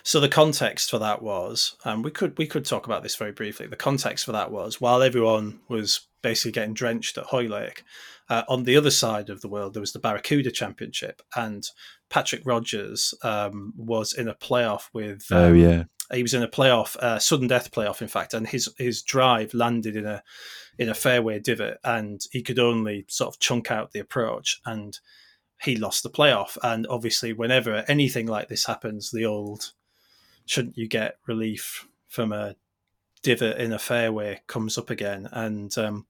[0.03, 3.33] So the context for that was, um, we could we could talk about this very
[3.33, 3.66] briefly.
[3.66, 7.83] The context for that was while everyone was basically getting drenched at Hoylake,
[8.28, 11.68] uh, on the other side of the world there was the Barracuda Championship, and
[12.09, 15.26] Patrick Rodgers um, was in a playoff with.
[15.30, 15.85] Oh, um, oh yeah.
[16.12, 19.55] He was in a playoff, uh, sudden death playoff, in fact, and his his drive
[19.55, 20.22] landed in a
[20.83, 24.99] in a fairway divot, and he could only sort of chunk out the approach, and
[25.62, 26.59] he lost the playoff.
[26.62, 29.72] And obviously, whenever anything like this happens, the old
[30.45, 32.57] shouldn't you get relief from a
[33.22, 36.07] divot in a fairway comes up again, and um,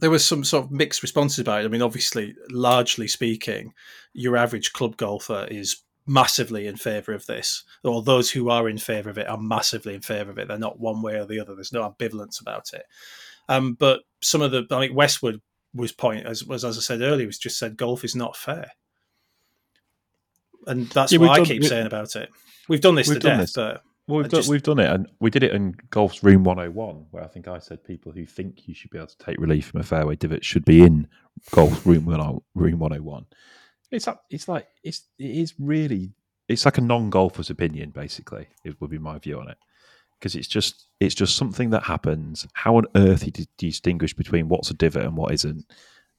[0.00, 1.64] there was some sort of mixed responses about it.
[1.64, 3.72] I mean, obviously, largely speaking,
[4.12, 8.78] your average club golfer is massively in favour of this, or those who are in
[8.78, 10.48] favour of it are massively in favour of it.
[10.48, 11.54] They're not one way or the other.
[11.54, 12.84] There's no ambivalence about it.
[13.52, 15.40] Um, but some of the, I mean, Westwood
[15.74, 18.70] was point as was as I said earlier, was just said golf is not fair,
[20.66, 22.30] and that's yeah, what I done, keep saying about it.
[22.68, 23.52] We've done this to death, this.
[23.52, 26.44] but well, we've, just, done, we've done it, and we did it in Golf's Room
[26.44, 29.38] 101, where I think I said people who think you should be able to take
[29.38, 31.08] relief from a fairway divot should be in
[31.50, 33.26] Golf Room Room 101.
[33.90, 36.12] It's up, it's like it's it is really
[36.48, 38.46] it's like a non-golfer's opinion, basically.
[38.64, 39.58] It would be my view on it
[40.22, 42.46] because it's just it's just something that happens.
[42.52, 45.66] How on earth do you distinguish between what's a divot and what isn't?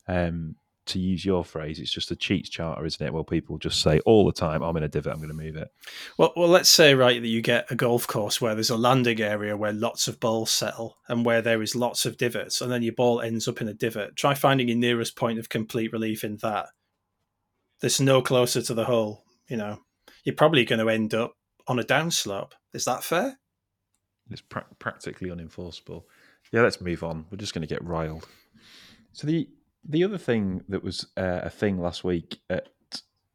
[0.10, 0.56] Um,
[0.88, 3.14] to use your phrase, it's just a cheats charter, isn't it?
[3.14, 5.56] Well, people just say all the time, "I'm in a divot, I'm going to move
[5.56, 5.70] it."
[6.18, 9.22] Well, well, let's say right that you get a golf course where there's a landing
[9.22, 12.84] area where lots of balls settle and where there is lots of divots, and then
[12.84, 14.18] your ball ends up in a divot.
[14.18, 16.68] Try finding your nearest point of complete relief in that.
[17.80, 19.24] There's no closer to the hole.
[19.48, 19.80] You know,
[20.26, 21.36] you're probably going to end up
[21.68, 22.52] on a downslope.
[22.74, 23.38] Is that fair?
[24.30, 26.04] It's pra- practically unenforceable.
[26.52, 27.26] Yeah, let's move on.
[27.32, 28.28] We're just going to get riled.
[29.12, 29.50] So the
[29.88, 32.70] the other thing that was uh, a thing last week at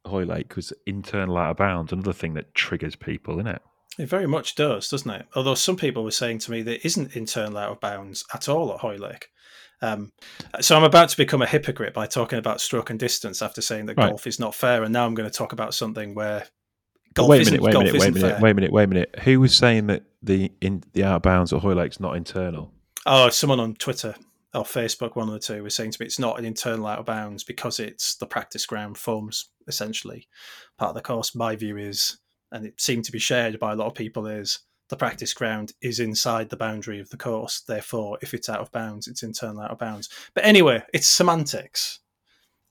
[0.06, 1.92] Hoylake was internal out of bounds.
[1.92, 3.62] Another thing that triggers people, isn't it?
[3.98, 5.26] It very much does, doesn't it?
[5.34, 8.72] Although some people were saying to me there isn't internal out of bounds at all
[8.72, 9.28] at Hoylake.
[9.80, 10.12] Um,
[10.60, 13.86] so I'm about to become a hypocrite by talking about stroke and distance after saying
[13.86, 14.08] that right.
[14.08, 16.46] golf is not fair, and now I'm going to talk about something where
[17.18, 18.40] golf wait a minute, wait a minute, wait a minute, fair.
[18.40, 19.18] wait a minute, wait a minute.
[19.24, 22.72] Who was saying that the in the out of bounds at Hoylake's not internal?
[23.06, 24.14] Oh, someone on Twitter
[24.54, 26.98] or Facebook, one of the two, was saying to me it's not an internal out
[26.98, 30.26] of bounds because it's the practice ground forms essentially
[30.78, 31.34] part of the course.
[31.34, 32.18] My view is,
[32.50, 35.72] and it seemed to be shared by a lot of people, is the practice ground
[35.82, 37.60] is inside the boundary of the course.
[37.60, 40.08] Therefore, if it's out of bounds, it's internal out of bounds.
[40.34, 42.00] But anyway, it's semantics.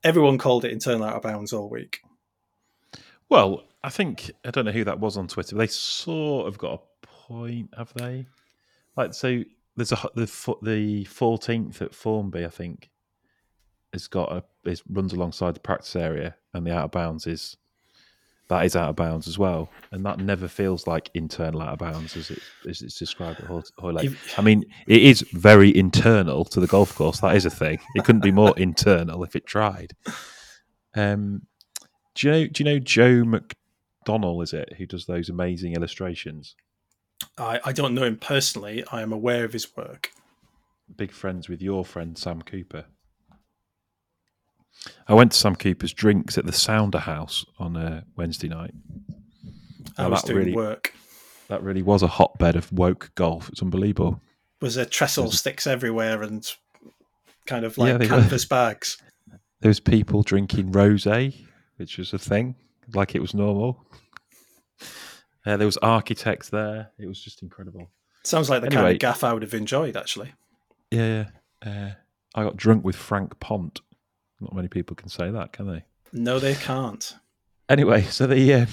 [0.04, 2.00] Everyone called it internal out of bounds all week.
[3.30, 5.56] Well, I think I don't know who that was on Twitter.
[5.56, 8.26] But They sort of got a point, have they?
[8.98, 9.44] Like, so
[9.78, 12.90] there's a the the fourteenth at Formby, I think,
[13.94, 17.56] has got a it runs alongside the practice area, and the out of bounds is
[18.50, 21.80] that is out of bounds as well, and that never feels like internal out of
[21.80, 23.46] bounds as it as it's described at
[23.78, 24.12] Hoylake.
[24.38, 27.22] I mean, it is very internal to the golf course.
[27.22, 27.80] That is a thing.
[27.96, 29.94] It couldn't be more internal if it tried.
[30.94, 31.44] Um,
[32.16, 32.48] do you know?
[32.48, 33.24] Do you know Joe
[34.08, 34.44] McDonnell?
[34.44, 36.56] Is it who does those amazing illustrations?
[37.38, 38.84] I, I don't know him personally.
[38.92, 40.12] I am aware of his work.
[40.96, 42.86] Big friends with your friend Sam Cooper.
[45.08, 48.74] I went to Sam Cooper's drinks at the Sounder House on a Wednesday night.
[49.98, 50.94] I was doing really, work.
[51.48, 53.50] That really was a hotbed of woke golf.
[53.50, 54.22] It's unbelievable.
[54.62, 56.48] Was there trestle was sticks everywhere and
[57.46, 58.56] kind of like yeah, canvas were.
[58.56, 58.98] bags?
[59.62, 61.36] There was people drinking rosé,
[61.78, 62.56] which was a thing,
[62.94, 63.86] like it was normal.
[65.46, 66.92] Uh, there was architects there.
[67.00, 67.90] It was just incredible.
[68.24, 70.34] Sounds like the anyway, kind of gaff I would have enjoyed, actually.
[70.92, 71.30] Yeah,
[71.66, 71.92] uh,
[72.36, 73.80] I got drunk with Frank Pont.
[74.42, 75.86] Not many people can say that, can they?
[76.12, 77.16] No, they can't.
[77.70, 78.66] Anyway, so the uh,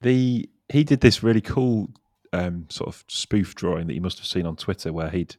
[0.00, 1.88] the he did this really cool
[2.32, 5.36] um, sort of spoof drawing that you must have seen on Twitter, where he'd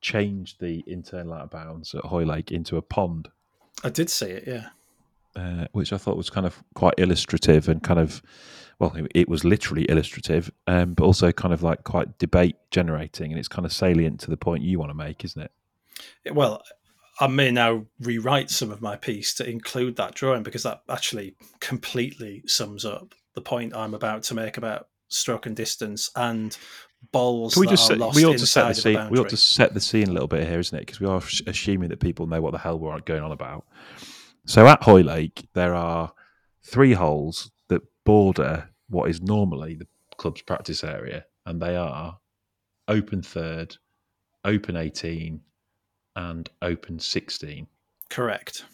[0.00, 3.28] changed the internal out of bounds at Hoylake into a pond.
[3.84, 4.68] I did see it, yeah.
[5.36, 8.20] Uh, which I thought was kind of quite illustrative and kind of,
[8.80, 13.38] well, it was literally illustrative, um, but also kind of like quite debate generating, and
[13.38, 15.52] it's kind of salient to the point you want to make, isn't it?
[16.34, 16.64] Well,
[17.20, 21.36] I may now rewrite some of my piece to include that drawing because that actually
[21.60, 26.56] completely sums up the point I'm about to make about stroke and distance and
[27.12, 27.54] balls.
[27.54, 29.10] Can we just set, we ought to set the scene.
[29.10, 30.86] We ought to set the scene a little bit here, isn't it?
[30.86, 33.64] Because we are assuming that people know what the hell we're going on about.
[34.50, 36.12] So at Hoylake, there are
[36.64, 39.86] three holes that border what is normally the
[40.16, 42.18] club's practice area, and they are
[42.88, 43.76] open third,
[44.44, 45.40] open 18,
[46.16, 47.68] and open 16.
[48.08, 48.64] Correct.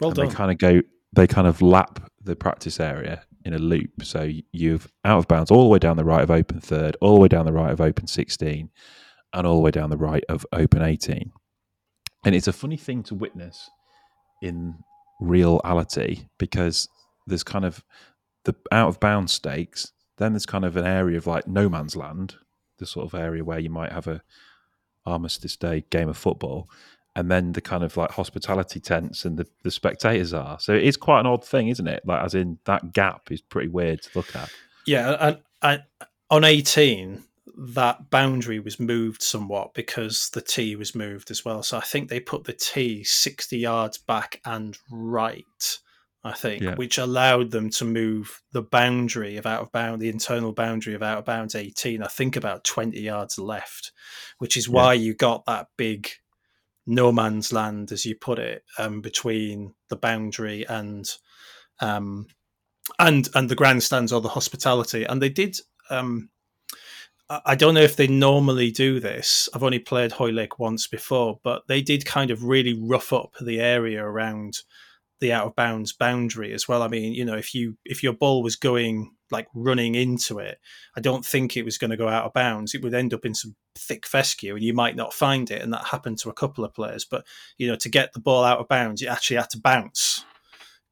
[0.00, 0.28] Well and done.
[0.28, 0.80] they kind of go,
[1.12, 4.04] they kind of lap the practice area in a loop.
[4.04, 7.16] So you've out of bounds all the way down the right of open third, all
[7.16, 8.70] the way down the right of open 16,
[9.34, 11.32] and all the way down the right of open 18.
[12.24, 13.68] And it's a funny thing to witness
[14.40, 14.82] in
[15.22, 16.88] reality because
[17.26, 17.84] there's kind of
[18.44, 19.92] the out of bounds stakes.
[20.18, 22.36] Then there's kind of an area of like no man's land,
[22.78, 24.22] the sort of area where you might have a
[25.06, 26.68] armistice day game of football,
[27.16, 30.58] and then the kind of like hospitality tents and the, the spectators are.
[30.60, 32.02] So it is quite an odd thing, isn't it?
[32.04, 34.50] Like as in that gap is pretty weird to look at.
[34.86, 35.82] Yeah, and, and
[36.30, 37.22] on 18,
[37.56, 41.62] that boundary was moved somewhat because the tee was moved as well.
[41.62, 45.78] So I think they put the tee 60 yards back and right,
[46.24, 46.74] I think, Yeah.
[46.76, 51.02] which allowed them to move the boundary of out of bound, the internal boundary of
[51.02, 53.92] out of bounds 18, I think about 20 yards left,
[54.38, 56.08] which is why you got that big
[56.86, 61.08] no man's land, as you put it, um, between the boundary and
[61.80, 62.26] um,
[62.98, 65.04] and and the grandstands or the hospitality.
[65.04, 65.58] And they did.
[65.90, 66.30] Um,
[67.46, 69.48] I don't know if they normally do this.
[69.54, 73.60] I've only played Hoylake once before, but they did kind of really rough up the
[73.60, 74.58] area around
[75.20, 76.82] the out of bounds boundary as well.
[76.82, 80.58] I mean, you know, if you if your ball was going like running into it,
[80.96, 82.74] I don't think it was going to go out of bounds.
[82.74, 85.62] It would end up in some thick fescue, and you might not find it.
[85.62, 87.04] And that happened to a couple of players.
[87.04, 87.24] But
[87.56, 90.24] you know, to get the ball out of bounds, you actually had to bounce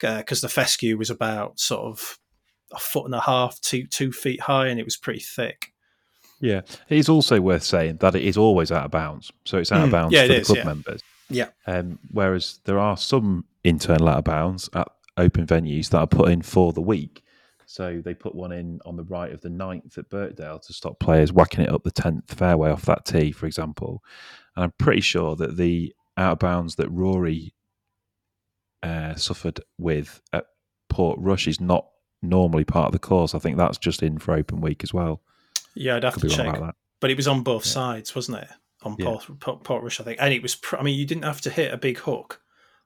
[0.02, 2.18] uh, because the fescue was about sort of
[2.72, 5.69] a foot and a half, two two feet high, and it was pretty thick.
[6.40, 9.30] Yeah, it is also worth saying that it is always out of bounds.
[9.44, 10.64] So it's out of Mm, bounds yeah, for the is, club yeah.
[10.64, 11.00] members.
[11.28, 11.48] Yeah.
[11.66, 16.30] Um, whereas there are some internal out of bounds at open venues that are put
[16.30, 17.22] in for the week.
[17.66, 20.98] So they put one in on the right of the ninth at Birkdale to stop
[20.98, 24.02] players whacking it up the tenth fairway off that tee, for example.
[24.56, 27.54] And I'm pretty sure that the out of bounds that Rory
[28.82, 30.46] uh, suffered with at
[30.90, 31.86] Portrush is not
[32.22, 33.34] normally part of the course.
[33.34, 35.22] I think that's just in for open week as well.
[35.74, 36.60] Yeah, I'd have Could to check,
[37.00, 37.72] but it was on both Yeah.
[37.72, 38.48] sides, wasn't it?
[38.82, 39.06] On Yeah.
[39.06, 40.56] Port, Port, Portrush, I think, and it was.
[40.56, 42.40] Pr- I mean, you didn't have to hit a big hook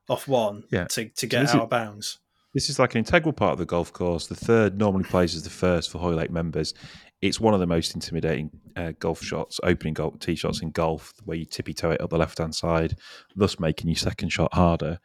[0.09, 0.85] off one Yeah.
[0.89, 2.18] to to get this out is- of bounds.
[2.53, 4.28] This is like an integral part of the golf course.
[4.28, 6.72] The third normally plays as the first for Hoylake members.
[7.20, 11.14] It's one of the most intimidating uh, golf shots, opening golf tee shots in golf,
[11.24, 12.97] where you tippy toe it up the left hand side,
[13.35, 15.01] thus making your second shot harder.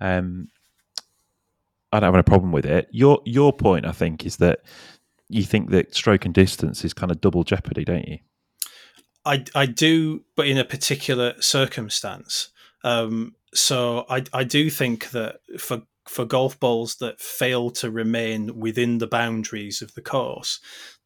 [0.00, 0.48] Um,
[1.92, 2.88] I don't have a problem with it.
[2.90, 4.60] Your your point, I think, is that
[5.28, 8.18] you think that stroke and distance is kind of double jeopardy, don't you?
[9.24, 12.50] I I do, but in a particular circumstance.
[12.84, 18.58] Um, so I I do think that for for golf balls that fail to remain
[18.58, 20.58] within the boundaries of the course,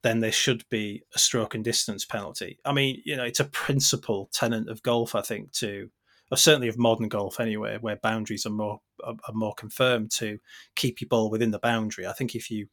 [0.03, 2.59] then there should be a stroke and distance penalty.
[2.64, 5.91] I mean, you know, it's a principal tenant of golf, I think, to
[6.31, 10.39] or certainly of modern golf anyway, where boundaries are more are, are more confirmed to
[10.77, 12.07] keep your ball within the boundary.
[12.07, 12.68] I think if you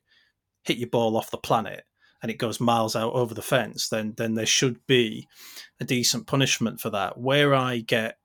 [0.63, 1.83] hit your ball off the planet
[2.21, 5.27] and it goes miles out over the fence, then then there should be
[5.79, 7.17] a decent punishment for that.
[7.17, 8.17] Where I get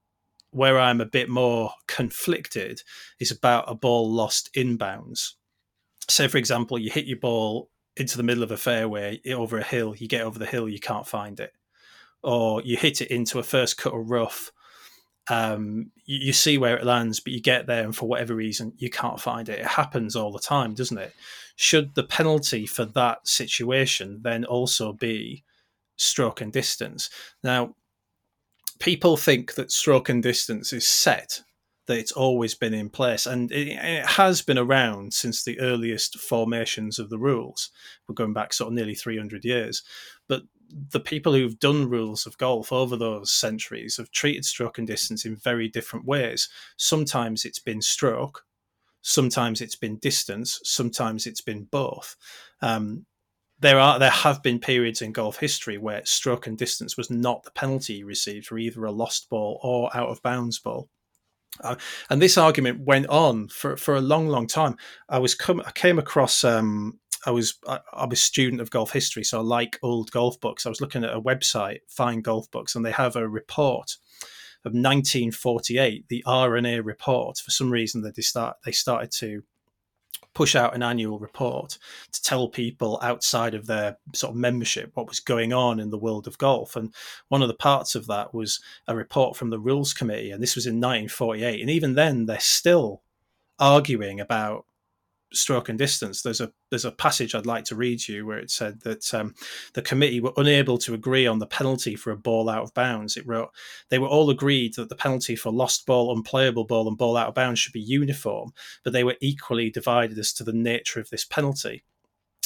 [0.50, 2.82] where I'm a bit more conflicted
[3.18, 5.32] is about a ball lost inbounds.
[6.08, 9.64] Say, for example, you hit your ball into the middle of a fairway over a
[9.64, 11.52] hill, you get over the hill, you can't find it.
[12.22, 14.52] Or you hit it into a first cut of rough,
[15.28, 18.74] um, you, you see where it lands, but you get there and for whatever reason,
[18.76, 19.60] you can't find it.
[19.60, 21.14] It happens all the time, doesn't it?
[21.56, 25.44] Should the penalty for that situation then also be
[25.96, 27.10] stroke and distance?
[27.42, 27.76] Now,
[28.80, 31.42] people think that stroke and distance is set,
[31.86, 36.18] that it's always been in place, and it, it has been around since the earliest
[36.18, 37.70] formations of the rules.
[38.08, 39.82] We're going back sort of nearly 300 years.
[40.28, 40.42] But
[40.90, 45.24] the people who've done rules of golf over those centuries have treated stroke and distance
[45.24, 46.48] in very different ways.
[46.76, 48.44] Sometimes it's been stroke,
[49.04, 52.16] sometimes it's been distance, sometimes it's been both.
[52.62, 53.04] Um,
[53.60, 57.44] there are there have been periods in golf history where stroke and distance was not
[57.44, 60.88] the penalty you received for either a lost ball or out of bounds ball.
[61.60, 61.76] Uh,
[62.10, 64.76] and this argument went on for, for a long, long time.
[65.08, 66.42] I was come, I came across.
[66.42, 70.40] Um, I was I, I'm a student of golf history, so I like old golf
[70.40, 70.66] books.
[70.66, 73.96] I was looking at a website, Find Golf Books, and they have a report
[74.64, 77.38] of 1948, the R&A report.
[77.38, 79.42] For some reason, they start they started to
[80.34, 81.78] push out an annual report
[82.12, 85.98] to tell people outside of their sort of membership what was going on in the
[85.98, 86.74] world of golf.
[86.74, 86.92] And
[87.28, 90.56] one of the parts of that was a report from the Rules Committee, and this
[90.56, 91.60] was in 1948.
[91.60, 93.02] And even then, they're still
[93.58, 94.66] arguing about
[95.36, 98.50] stroke and distance, there's a there's a passage I'd like to read you where it
[98.50, 99.34] said that um,
[99.74, 103.16] the committee were unable to agree on the penalty for a ball out of bounds.
[103.16, 103.50] It wrote
[103.90, 107.28] they were all agreed that the penalty for lost ball, unplayable ball, and ball out
[107.28, 111.10] of bounds should be uniform, but they were equally divided as to the nature of
[111.10, 111.84] this penalty.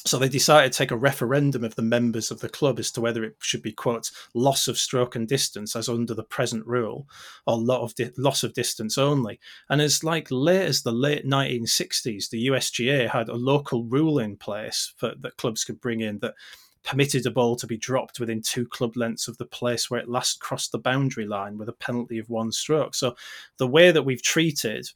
[0.06, 3.00] So they decided to take a referendum of the members of the club as to
[3.00, 7.08] whether it should be quote loss of stroke and distance as under the present rule,
[7.46, 9.40] or lot of di- loss of distance only.
[9.68, 14.36] And as like late as the late 1960s, the USGA had a local rule in
[14.36, 16.34] place for, that clubs could bring in that
[16.84, 20.08] permitted a ball to be dropped within two club lengths of the place where it
[20.08, 22.94] last crossed the boundary line with a penalty of one stroke.
[22.94, 23.16] So
[23.58, 24.88] the way that we've treated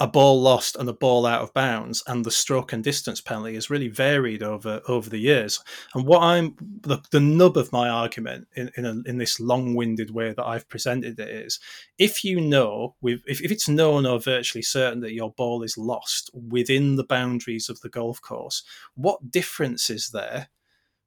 [0.00, 3.54] a ball lost and a ball out of bounds and the stroke and distance penalty
[3.54, 5.60] has really varied over over the years.
[5.94, 10.10] And what i'm the, the nub of my argument in in, a, in this long-winded
[10.10, 11.60] way that i've presented it is
[11.98, 15.78] if you know with if, if it's known or virtually certain that your ball is
[15.78, 18.62] lost within the boundaries of the golf course
[18.94, 20.48] what difference is there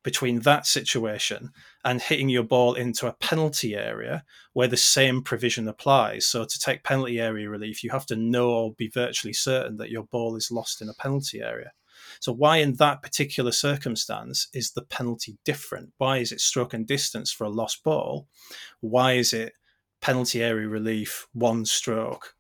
[0.08, 1.52] between that situation
[1.84, 6.26] and hitting your ball into a penalty area where the same provision applies.
[6.26, 9.90] So, to take penalty area relief, you have to know or be virtually certain that
[9.90, 11.74] your ball is lost in a penalty area.
[12.22, 15.92] So, why in that particular circumstance is the penalty different?
[15.98, 18.30] Why is it stroke and distance for a lost ball?
[18.80, 19.56] Why is it
[20.00, 22.34] penalty area relief, one stroke?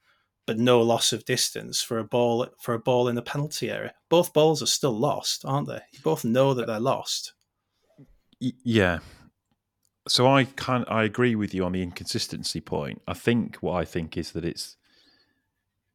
[0.45, 3.93] But no loss of distance for a ball for a ball in the penalty area.
[4.07, 5.81] Both balls are still lost, aren't they?
[5.91, 7.33] You both know that they're lost
[8.39, 8.99] yeah.
[10.07, 13.01] So I can I agree with you on the inconsistency point.
[13.07, 14.77] I think what I think is that it's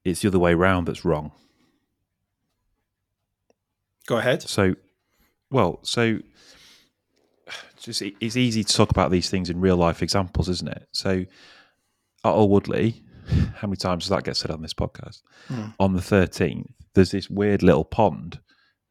[0.05, 1.33] it's the other way around that's wrong.
[4.07, 4.43] Go ahead.
[4.43, 4.75] So,
[5.51, 6.19] well, so
[7.79, 10.89] just it's easy to talk about these things in real life examples, isn't it?
[10.93, 11.25] So,
[12.25, 13.03] at Alwoodley,
[13.57, 15.23] how many times does that get said on this podcast?
[15.49, 15.75] Mm.
[15.79, 18.41] On the thirteenth, there's this weird little pond.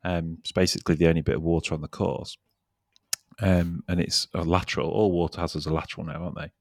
[0.04, 2.38] Um, it's basically the only bit of water on the course,
[3.39, 4.89] um, and it's a lateral.
[4.89, 6.51] All water hazards are lateral now, aren't they?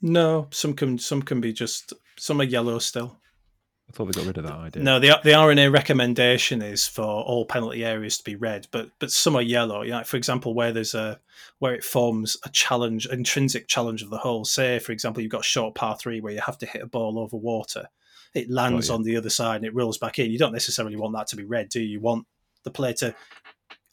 [0.00, 3.18] No, some can some can be just some are yellow still.
[3.88, 4.82] I thought they got rid of that idea.
[4.82, 9.12] No, the the R&A recommendation is for all penalty areas to be red, but but
[9.12, 9.82] some are yellow.
[9.82, 11.20] You know, for example, where there's a
[11.58, 14.44] where it forms a challenge, intrinsic challenge of the hole.
[14.44, 16.86] Say, for example, you've got a short par three where you have to hit a
[16.86, 17.88] ball over water.
[18.34, 20.30] It lands on the other side and it rolls back in.
[20.30, 21.86] You don't necessarily want that to be red, do you?
[21.86, 22.26] You want
[22.62, 23.14] the player to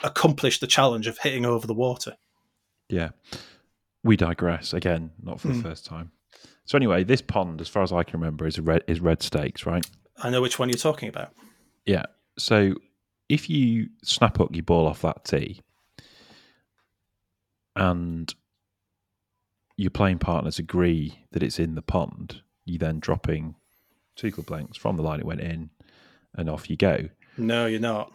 [0.01, 2.17] accomplish the challenge of hitting over the water.
[2.89, 3.09] Yeah.
[4.03, 5.63] We digress again, not for the mm.
[5.63, 6.11] first time.
[6.65, 9.65] So anyway, this pond, as far as I can remember, is red is red stakes,
[9.65, 9.85] right?
[10.21, 11.33] I know which one you're talking about.
[11.85, 12.05] Yeah.
[12.37, 12.75] So
[13.27, 15.61] if you snap up your ball off that tee
[17.75, 18.33] and
[19.77, 23.55] your playing partners agree that it's in the pond, you then dropping
[24.15, 25.69] two club lengths from the line it went in
[26.35, 27.09] and off you go.
[27.37, 28.11] No, you're not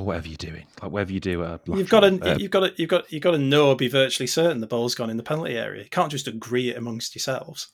[0.00, 2.60] or whatever you're doing, like whatever you do, uh, you've got to uh, you've got
[2.60, 5.16] to you've got you've got to know or be virtually certain the ball's gone in
[5.16, 5.84] the penalty area.
[5.84, 7.68] You can't just agree it amongst yourselves.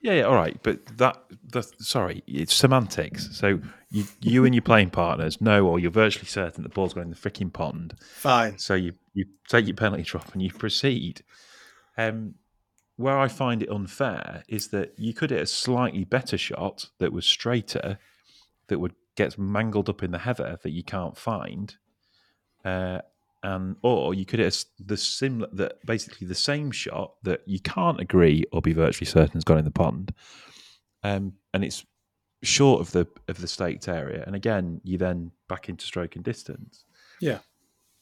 [0.00, 3.36] Yeah, yeah, all right, but that the sorry, it's semantics.
[3.36, 3.60] So
[3.90, 7.10] you you and your playing partners know, or you're virtually certain the ball's gone in
[7.10, 7.94] the freaking pond.
[8.00, 8.58] Fine.
[8.58, 11.22] So you you take your penalty drop and you proceed.
[11.96, 12.34] Um,
[12.96, 17.12] where I find it unfair is that you could hit a slightly better shot that
[17.12, 17.98] was straighter,
[18.66, 21.76] that would gets mangled up in the heather that you can't find,
[22.64, 23.00] uh,
[23.42, 28.00] and or you could hit the similar that basically the same shot that you can't
[28.00, 30.14] agree or be virtually certain has gone in the pond,
[31.02, 31.84] um, and it's
[32.42, 36.24] short of the of the staked area, and again you then back into stroke and
[36.24, 36.84] distance.
[37.20, 37.40] Yeah.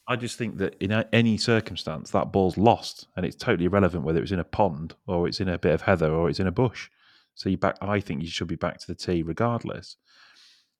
[0.09, 4.21] I just think that in any circumstance, that ball's lost, and it's totally irrelevant whether
[4.21, 6.51] it's in a pond or it's in a bit of heather or it's in a
[6.51, 6.89] bush.
[7.35, 7.75] So you back.
[7.81, 9.97] I think you should be back to the tee regardless.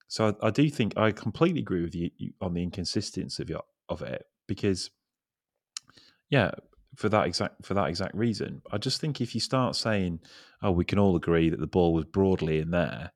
[0.08, 2.10] So I, I, do think I completely agree with you
[2.42, 4.90] on the inconsistency of, your, of it because,
[6.30, 6.52] yeah,
[6.96, 10.20] for that exact for that exact reason, I just think if you start saying,
[10.64, 13.12] "Oh, we can all agree that the ball was broadly in there,"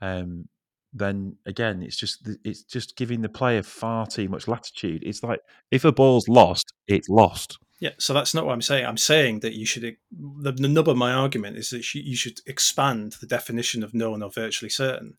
[0.00, 0.48] um,
[0.92, 5.02] then again, it's just it's just giving the player far too much latitude.
[5.04, 7.58] It's like if a ball's lost, it's lost.
[7.80, 8.86] Yeah, so that's not what I'm saying.
[8.86, 9.96] I'm saying that you should.
[10.10, 14.22] The, the nub of my argument is that you should expand the definition of known
[14.22, 15.18] or virtually certain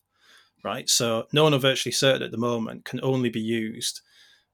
[0.62, 0.88] right?
[0.88, 4.00] So known or virtually certain at the moment can only be used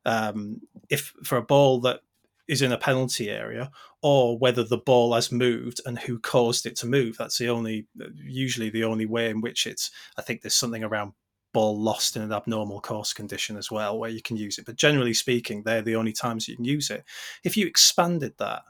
[0.04, 2.00] um, if for a ball that
[2.48, 3.70] is in a penalty area
[4.02, 7.16] or whether the ball has moved and who caused it to move.
[7.18, 11.12] That's the only, usually the only way in which it's, I think there's something around
[11.52, 14.66] ball lost in an abnormal course condition as well where you can use it.
[14.66, 17.02] But generally speaking, they're the only times you can use it.
[17.42, 18.62] If you expanded that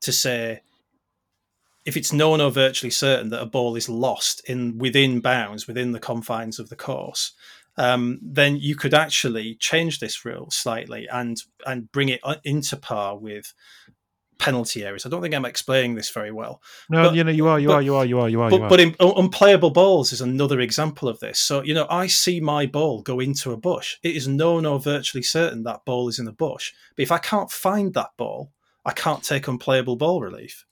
[0.00, 0.62] to say
[1.86, 5.92] if it's known or virtually certain that a ball is lost in within bounds within
[5.92, 7.32] the confines of the course,
[7.78, 12.76] um, then you could actually change this rule slightly and and bring it uh, into
[12.76, 13.54] par with
[14.38, 15.06] penalty areas.
[15.06, 16.60] I don't think I'm explaining this very well.
[16.90, 18.50] No, but, you know, you are, you but, are, you are, you are, you are.
[18.50, 18.68] But, you are.
[18.68, 21.38] but in, unplayable balls is another example of this.
[21.38, 23.96] So, you know, I see my ball go into a bush.
[24.02, 26.72] It is known or virtually certain that ball is in a bush.
[26.96, 28.52] But if I can't find that ball,
[28.84, 30.66] I can't take unplayable ball relief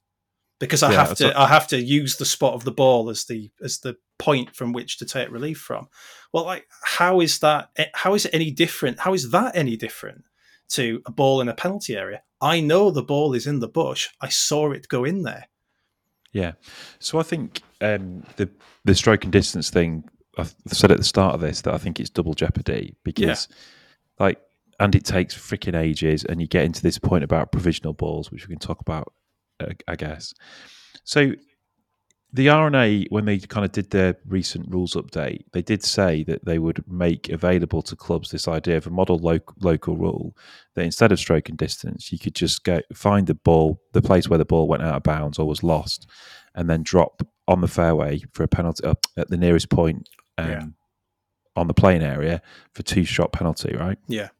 [0.59, 1.41] because I yeah, have to.
[1.41, 4.73] I have to use the spot of the ball as the as the point from
[4.73, 5.89] which to take relief from.
[6.33, 7.71] Well, like, how is that?
[7.95, 9.01] How is it any different?
[9.01, 10.25] How is that any different
[10.71, 12.23] to a ball in a penalty area?
[12.41, 14.09] I know the ball is in the bush.
[14.21, 15.49] I saw it go in there.
[16.33, 16.53] Yeah.
[16.99, 18.51] So I think um, the
[18.85, 20.05] the stroke and distance thing.
[20.37, 24.27] I said at the start of this that I think it's double jeopardy because, yeah.
[24.27, 24.41] like,
[24.81, 28.49] and it takes freaking ages, and you get into this point about provisional balls, which
[28.49, 29.13] we can talk about,
[29.89, 30.35] I guess.
[31.05, 31.33] So
[32.35, 36.45] the R&A, when they kind of did their recent rules update, they did say that
[36.45, 40.37] they would make available to clubs this idea of a model lo- local rule
[40.75, 44.29] that instead of stroke and distance, you could just go find the ball, the place
[44.29, 46.11] where the ball went out of bounds or was lost,
[46.57, 50.51] and then drop on the fairway for a penalty up at the nearest point um,
[50.51, 50.65] yeah.
[51.55, 52.43] on the playing area
[52.73, 53.99] for two shot penalty, right?
[54.09, 54.31] Yeah,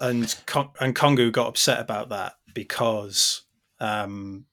[0.00, 3.42] and Con- and CONGU got upset about that because.
[3.80, 4.46] Um,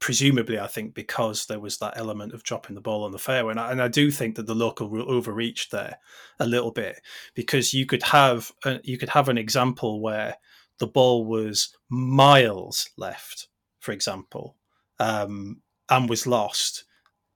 [0.00, 3.52] presumably, I think because there was that element of dropping the ball on the fairway,
[3.52, 5.98] and I, and I do think that the local rule overreached there
[6.38, 7.00] a little bit
[7.34, 10.36] because you could have a, you could have an example where
[10.78, 13.48] the ball was miles left,
[13.80, 14.56] for example,
[15.00, 15.60] um,
[15.90, 16.84] and was lost,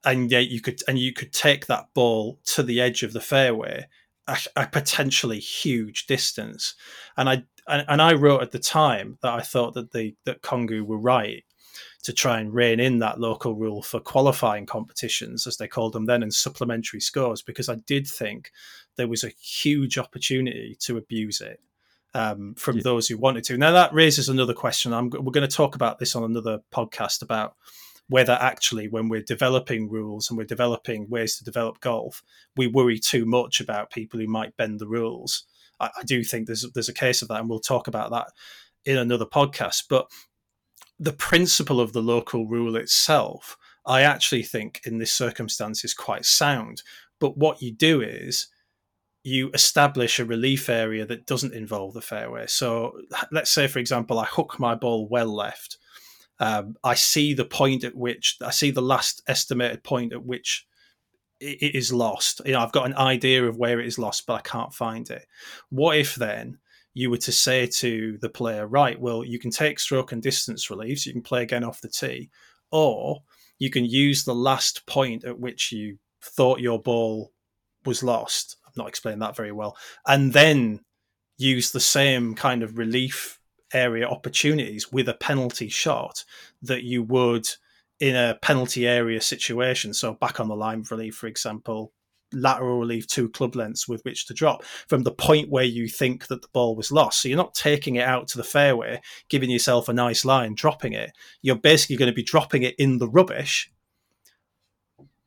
[0.05, 3.21] and yet you could and you could take that ball to the edge of the
[3.21, 3.87] fairway
[4.27, 6.75] a, a potentially huge distance,
[7.17, 10.43] and I and, and I wrote at the time that I thought that the that
[10.43, 11.45] CONGU were right
[12.03, 16.07] to try and rein in that local rule for qualifying competitions, as they called them
[16.07, 18.51] then, and supplementary scores, because I did think
[18.97, 21.61] there was a huge opportunity to abuse it
[22.15, 22.83] um, from yeah.
[22.83, 23.57] those who wanted to.
[23.57, 24.93] Now, that raises another question.
[24.93, 27.55] I'm, we're going to talk about this on another podcast about
[28.09, 32.23] whether actually, when we're developing rules and we're developing ways to develop golf,
[32.57, 35.45] we worry too much about people who might bend the rules.
[35.83, 38.29] I, I do think there's there's a case of that, and we'll talk about that
[38.85, 39.85] in another podcast.
[39.91, 40.11] But
[40.99, 46.25] the principle of the local rule itself, I actually think in this circumstance is quite
[46.25, 46.83] sound.
[47.19, 48.49] But what you do is
[49.25, 52.47] you establish a relief area that doesn't involve the fairway.
[52.49, 55.79] So let's say, for example, I hook my ball well left.
[56.41, 60.67] Um, I see the point at which I see the last estimated point at which
[61.43, 62.41] it is lost.
[62.45, 65.09] You know, I've got an idea of where it is lost, but I can't find
[65.11, 65.27] it.
[65.71, 66.59] What if then
[66.95, 70.71] you were to say to the player, right, well, you can take stroke and distance
[70.71, 72.31] relief, so you can play again off the tee,
[72.71, 73.23] or
[73.59, 77.33] you can use the last point at which you thought your ball
[77.85, 78.57] was lost.
[78.67, 79.77] I'm not explaining that very well.
[80.07, 80.81] And then
[81.39, 83.41] use the same kind of relief
[83.73, 86.25] area opportunities with a penalty shot
[86.61, 87.49] that you would
[88.03, 89.95] in a penalty area situation.
[89.95, 91.93] So back on the line relief, for example,
[92.33, 96.27] lateral relief two club lengths with which to drop from the point where you think
[96.27, 97.23] that the ball was lost.
[97.23, 100.95] So you're not taking it out to the fairway, giving yourself a nice line, dropping
[100.95, 101.13] it.
[101.43, 103.71] You're basically going to be dropping it in the rubbish.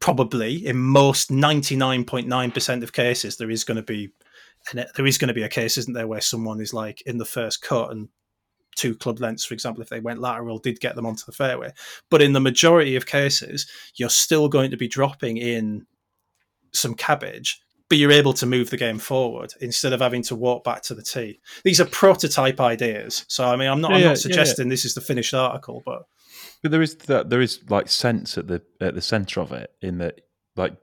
[0.01, 4.09] Probably in most 99.9% of cases, there is going to be
[4.69, 7.19] and there is going to be a case, isn't there, where someone is like in
[7.19, 8.09] the first cut and
[8.75, 11.71] two club lengths, for example, if they went lateral, did get them onto the fairway.
[12.09, 15.85] But in the majority of cases, you're still going to be dropping in
[16.73, 20.63] some cabbage, but you're able to move the game forward instead of having to walk
[20.63, 21.39] back to the tee.
[21.63, 23.25] These are prototype ideas.
[23.27, 24.73] So I mean, I'm not, yeah, I'm not suggesting yeah, yeah.
[24.73, 26.03] this is the finished article, but
[26.61, 29.71] but there is that there is like sense at the at the center of it
[29.81, 30.21] in that
[30.55, 30.75] like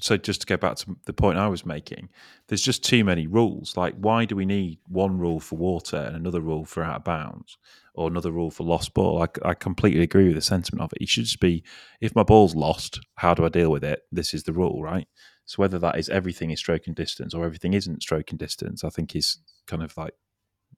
[0.00, 2.08] so just to go back to the point I was making,
[2.48, 3.76] there's just too many rules.
[3.76, 7.04] Like, why do we need one rule for water and another rule for out of
[7.04, 7.56] bounds?
[7.94, 9.22] or another rule for lost ball.
[9.22, 11.02] I, I completely agree with the sentiment of it.
[11.02, 11.62] It should just be
[12.00, 14.00] if my ball's lost, how do I deal with it?
[14.10, 15.06] This is the rule, right?
[15.46, 18.82] So whether that is everything is stroke and distance or everything isn't stroke and distance,
[18.82, 20.14] I think is kind of like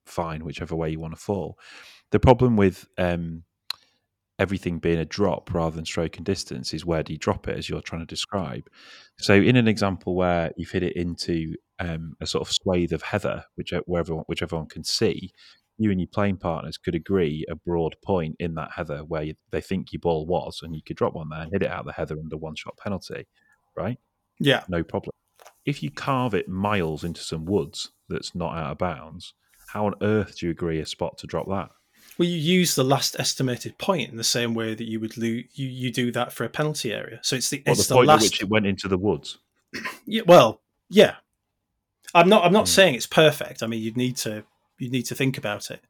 [0.05, 1.57] fine, whichever way you want to fall.
[2.11, 3.43] The problem with um,
[4.39, 7.57] everything being a drop rather than stroke and distance is where do you drop it,
[7.57, 8.69] as you're trying to describe.
[9.17, 13.01] So in an example where you've hit it into um, a sort of swathe of
[13.01, 15.31] heather, which where everyone, which everyone can see,
[15.77, 19.35] you and your playing partners could agree a broad point in that heather where you,
[19.51, 21.85] they think your ball was, and you could drop one there and hit it out
[21.85, 23.27] the heather under one shot penalty,
[23.75, 23.99] right?
[24.39, 25.11] Yeah, no problem.
[25.65, 29.33] If you carve it miles into some woods that's not out of bounds,
[29.67, 31.69] how on earth do you agree a spot to drop that?
[32.17, 35.27] Well, you use the last estimated point in the same way that you would lo-
[35.27, 37.19] you you do that for a penalty area.
[37.21, 38.23] So it's the Or it's the the, point last.
[38.23, 39.37] at which it went into the woods.
[40.05, 41.15] Yeah, well, yeah.
[42.15, 42.45] I'm not.
[42.45, 42.69] I'm not Mm.
[42.69, 43.61] saying it's perfect.
[43.61, 44.43] I mean, you'd need to.
[44.79, 45.81] You need to think about it.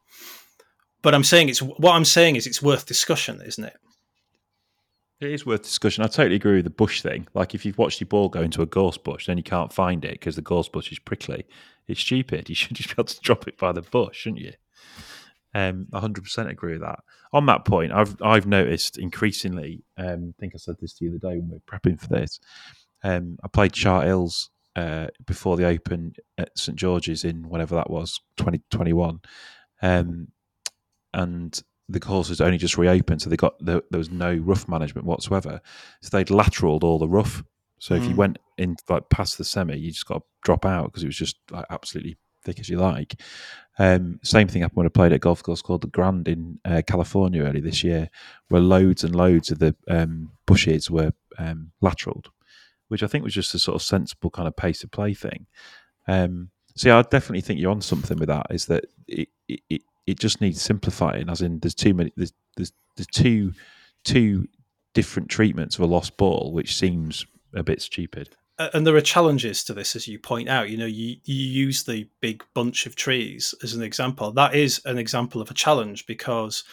[1.04, 1.62] But I'm saying it's.
[1.62, 3.78] What I'm saying is it's worth discussion, isn't it?
[5.20, 6.04] It is worth discussion.
[6.04, 7.28] I totally agree with the bush thing.
[7.34, 10.04] Like if you've watched your ball go into a gorse bush, then you can't find
[10.06, 11.46] it because the gorse bush is prickly.
[11.88, 12.50] It's stupid.
[12.50, 14.54] You should just be able to drop it by the bush, shouldn't you?
[15.58, 17.00] Um, 100% agree with that.
[17.34, 19.84] On that point, I've I've noticed increasingly.
[19.98, 22.00] Um, I think I said this to you the other day when we were prepping
[22.00, 22.40] for this.
[23.04, 27.90] Um, I played Chart Hills uh, before the Open at St George's in whatever that
[27.90, 29.20] was, 2021,
[29.82, 30.28] um,
[31.14, 34.68] and the course has only just reopened, so they got there, there was no rough
[34.68, 35.62] management whatsoever.
[36.02, 37.44] So they'd lateraled all the rough.
[37.80, 38.18] So if you Mm.
[38.18, 41.16] went in like past the semi, you just got to drop out because it was
[41.16, 42.18] just like absolutely
[42.48, 43.22] thick as you like.
[43.80, 46.60] Um, same thing happened when I played at a golf course called the Grand in
[46.66, 48.10] uh, California early this year,
[48.50, 52.28] where loads and loads of the um, bushes were um, lateraled,
[52.88, 55.46] which I think was just a sort of sensible kind of pace of play thing.
[56.08, 58.48] Um, so yeah, I definitely think you're on something with that.
[58.50, 62.72] Is that it, it, it, just needs simplifying, as in there's too many there's there's,
[62.96, 63.54] there's two
[64.04, 64.48] two
[64.94, 68.30] different treatments of a lost ball, which seems a bit stupid.
[68.60, 70.70] And there are challenges to this, as you point out.
[70.70, 74.32] You know, you, you use the big bunch of trees as an example.
[74.32, 76.64] That is an example of a challenge because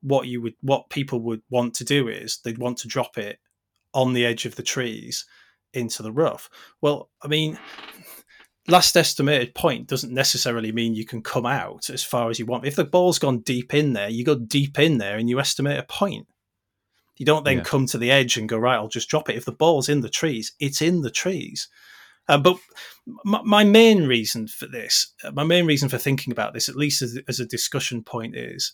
[0.00, 3.38] what you would, what people would want to do is they'd want to drop it
[3.94, 5.26] on the edge of the trees
[5.72, 6.50] into the rough.
[6.80, 7.58] Well, I mean,
[8.66, 12.66] last estimated point doesn't necessarily mean you can come out as far as you want.
[12.66, 15.78] If the ball's gone deep in there, you go deep in there and you estimate
[15.78, 16.26] a point.
[17.18, 17.64] You don't then Yeah.
[17.64, 18.76] come to the edge and go right.
[18.76, 19.36] I'll just drop it.
[19.36, 21.68] If the ball's in the trees, it's in the trees.
[22.28, 22.58] Uh, but
[23.24, 26.76] my, my main reason for this, uh, my main reason for thinking about this, at
[26.76, 28.72] least as, as a discussion point, is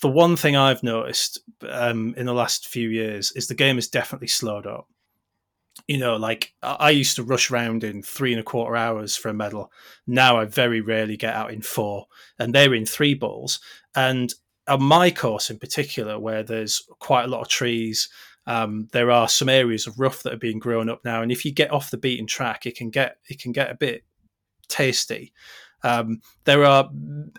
[0.00, 3.88] the one thing I've noticed um, in the last few years is the game has
[3.88, 4.86] definitely slowed up.
[5.86, 9.16] You know, like I I used to rush around in three and a quarter hours
[9.16, 9.72] for a medal.
[10.06, 12.06] Now I very rarely get out in four,
[12.38, 13.60] and they're in three balls.
[13.94, 14.34] And
[14.70, 18.08] on my course in particular, where there's quite a lot of trees,
[18.46, 21.22] um, there are some areas of rough that are being grown up now.
[21.22, 23.76] And if you get off the beaten track, it can get it can get a
[23.76, 24.04] bit
[24.68, 25.32] tasty.
[25.82, 26.90] Um, there are,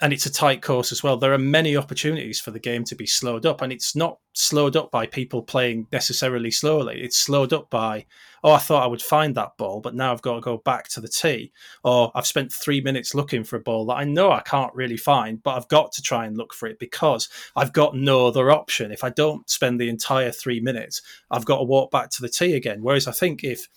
[0.02, 1.18] and it's a tight course as well.
[1.18, 4.76] There are many opportunities for the game to be slowed up, and it's not slowed
[4.76, 7.02] up by people playing necessarily slowly.
[7.02, 8.06] It's slowed up by,
[8.44, 10.88] oh, I thought I would find that ball, but now I've got to go back
[10.89, 11.52] to the tee,
[11.84, 14.98] or I've spent three minutes looking for a ball that I know I can't really
[14.98, 18.52] find, but I've got to try and look for it because I've got no other
[18.52, 18.92] option.
[18.92, 22.30] If I don't spend the entire three minutes, I've got to walk back to the
[22.30, 22.82] tee again.
[22.82, 23.68] Whereas I think if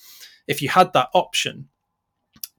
[0.46, 1.68] if you had that option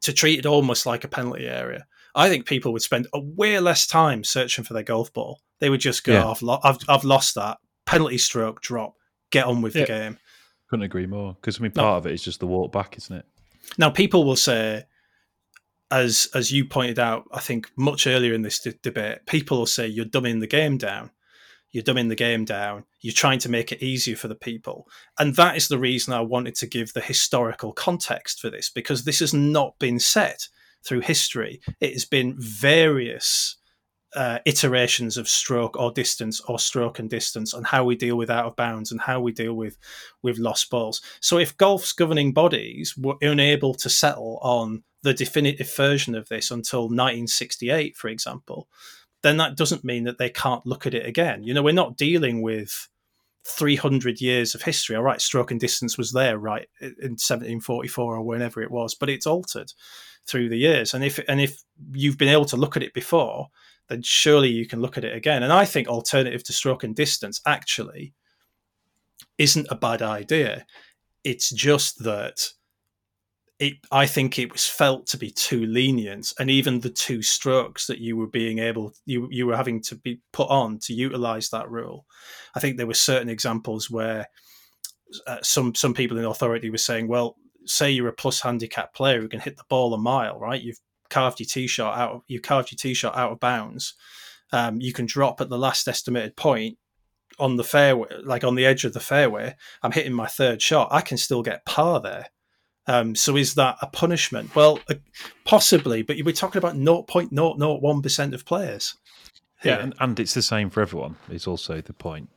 [0.02, 1.86] to treat it almost like a penalty area,
[2.16, 5.42] I think people would spend a way less time searching for their golf ball.
[5.60, 6.30] They would just go, Yeah.
[6.30, 7.58] I've, lo- I've, I've lost that.
[7.86, 8.94] Penalty stroke, drop,
[9.32, 9.82] get on with Yeah.
[9.82, 10.20] the game.
[10.70, 11.34] Couldn't agree more.
[11.34, 11.84] Because I mean, No.
[11.84, 13.26] part of it is just the walk back, isn't it?
[13.78, 14.86] Now, people will say,
[15.92, 19.66] as as you pointed out, I think much earlier in this d- debate, people will
[19.66, 21.12] say you're dumbing the game down.
[21.72, 22.86] You're dumbing the game down.
[23.02, 24.88] You're trying to make it easier for the people,
[25.20, 29.04] and that is the reason I wanted to give the historical context for this because
[29.04, 30.48] this has not been set
[30.86, 31.62] through history.
[31.80, 33.58] It has been various
[34.16, 38.30] uh, iterations of stroke or distance or stroke and distance and how we deal with
[38.30, 39.78] out of bounds and how we deal with
[40.24, 41.02] with lost balls.
[41.20, 46.50] So if golf's governing bodies were unable to settle on the definitive version of this
[46.50, 48.70] until 1968, for example,
[49.22, 51.44] then that doesn't mean that they can't look at it again.
[51.44, 52.88] You know, we're not dealing with
[53.48, 54.96] 300 years of history.
[54.96, 59.10] All right, stroke and distance was there, right, in 1744 or whenever it was, but
[59.10, 59.72] it's altered
[60.26, 60.94] through the years.
[60.94, 61.62] And if and if
[61.94, 63.48] you've been able to look at it before,
[63.88, 65.44] then surely you can look at it again.
[65.44, 68.14] And I think alternative to stroke and distance actually
[69.38, 70.66] isn't a bad idea.
[71.24, 72.50] It's just that
[73.60, 77.88] it I think it was felt to be too lenient and even the two strokes
[77.88, 81.50] that you were being able you you were having to be put on to utilize
[81.50, 82.06] that rule.
[82.54, 84.28] I think there were certain examples where
[85.28, 89.22] uh, some some people in authority were saying, well, say you're a plus handicap player
[89.22, 90.62] who can hit the ball a mile, right?
[90.62, 90.80] You've
[91.10, 92.12] carved your tee shot out.
[92.12, 93.94] Of, you carved your tee shot out of bounds.
[94.52, 96.78] Um, you can drop at the last estimated point
[97.40, 99.56] on the fairway, like on the edge of the fairway.
[99.82, 100.90] I'm hitting my third shot.
[100.92, 102.28] I can still get par there.
[102.88, 104.56] Um, so is that a punishment?
[104.56, 104.96] Well, uh,
[105.44, 108.96] possibly, but we're talking about 0.001% of players.
[109.64, 111.16] Yeah, and, and it's the same for everyone.
[111.30, 112.30] Is also the point.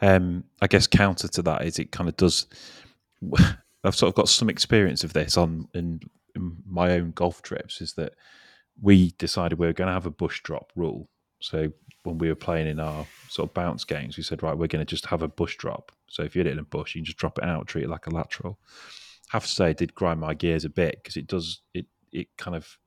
[0.00, 2.46] Um, I guess counter to that is it kind of does.
[3.84, 6.00] I've sort of got some experience of this on in,
[6.34, 7.82] in my own golf trips.
[7.82, 8.14] Is that
[8.80, 11.08] we decided we were going to have a bush drop rule.
[11.40, 11.70] So
[12.04, 14.84] when we were playing in our sort of bounce games, we said, right, we're going
[14.84, 15.92] to just have a bush drop.
[16.08, 17.84] So if you hit it in a bush, you can just drop it out, treat
[17.84, 18.58] it like a lateral.
[19.34, 22.28] Have to say, it did grind my gears a bit because it does it it
[22.38, 22.78] kind of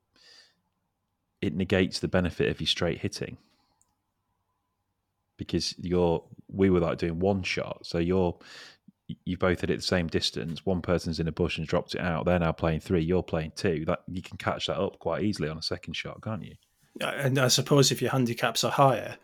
[1.42, 3.36] it negates the benefit of your straight hitting
[5.36, 8.34] because you're we were like doing one shot, so you're
[9.26, 10.64] you both hit it the same distance.
[10.64, 12.24] One person's in a bush and dropped it out.
[12.24, 13.02] They're now playing three.
[13.02, 13.84] You're playing two.
[13.84, 16.54] That you can catch that up quite easily on a second shot, can't you?
[17.02, 19.18] And I suppose if your handicaps are higher,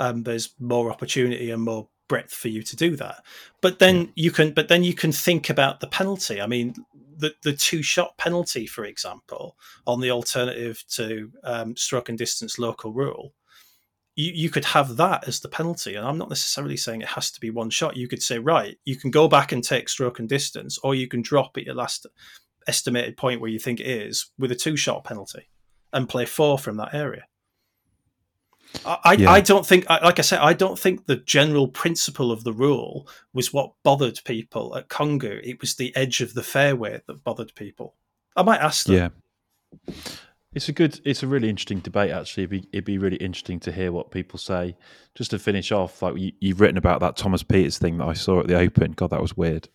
[0.00, 3.22] um, there's more opportunity and more breadth for you to do that.
[3.60, 4.06] But then yeah.
[4.14, 6.40] you can, but then you can think about the penalty.
[6.40, 6.74] I mean,
[7.16, 12.58] the the two shot penalty, for example, on the alternative to um, stroke and distance
[12.58, 13.32] local rule.
[14.16, 17.32] You, you could have that as the penalty, and I'm not necessarily saying it has
[17.32, 17.96] to be one shot.
[17.96, 21.08] You could say, right, you can go back and take stroke and distance, or you
[21.08, 22.06] can drop at your last
[22.66, 25.48] estimated point where you think it is with a two shot penalty
[25.92, 27.24] and play four from that area.
[28.84, 29.30] I, yeah.
[29.30, 33.08] I don't think, like I said, I don't think the general principle of the rule
[33.32, 35.40] was what bothered people at CONGU.
[35.42, 37.94] It was the edge of the fairway that bothered people.
[38.36, 39.12] I might ask them.
[39.86, 39.94] Yeah,
[40.54, 42.10] it's a good, it's a really interesting debate.
[42.10, 44.76] Actually, it'd be, it'd be really interesting to hear what people say.
[45.14, 48.14] Just to finish off, like you, have written about that Thomas Peters thing that I
[48.14, 48.92] saw at the Open.
[48.92, 49.68] God, that was weird.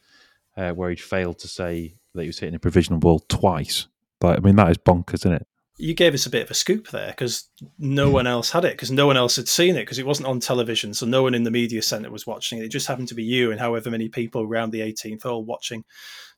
[0.57, 3.87] Uh, where he failed to say that he was hitting a provisional ball twice.
[4.19, 5.47] But I mean, that is bonkers, isn't it?
[5.79, 7.49] You gave us a bit of a scoop there because
[7.79, 8.13] no hmm.
[8.13, 10.39] one else had it because no one else had seen it because it wasn't on
[10.39, 12.65] television so no one in the media center was watching it.
[12.65, 15.85] It just happened to be you and however many people around the 18th hole watching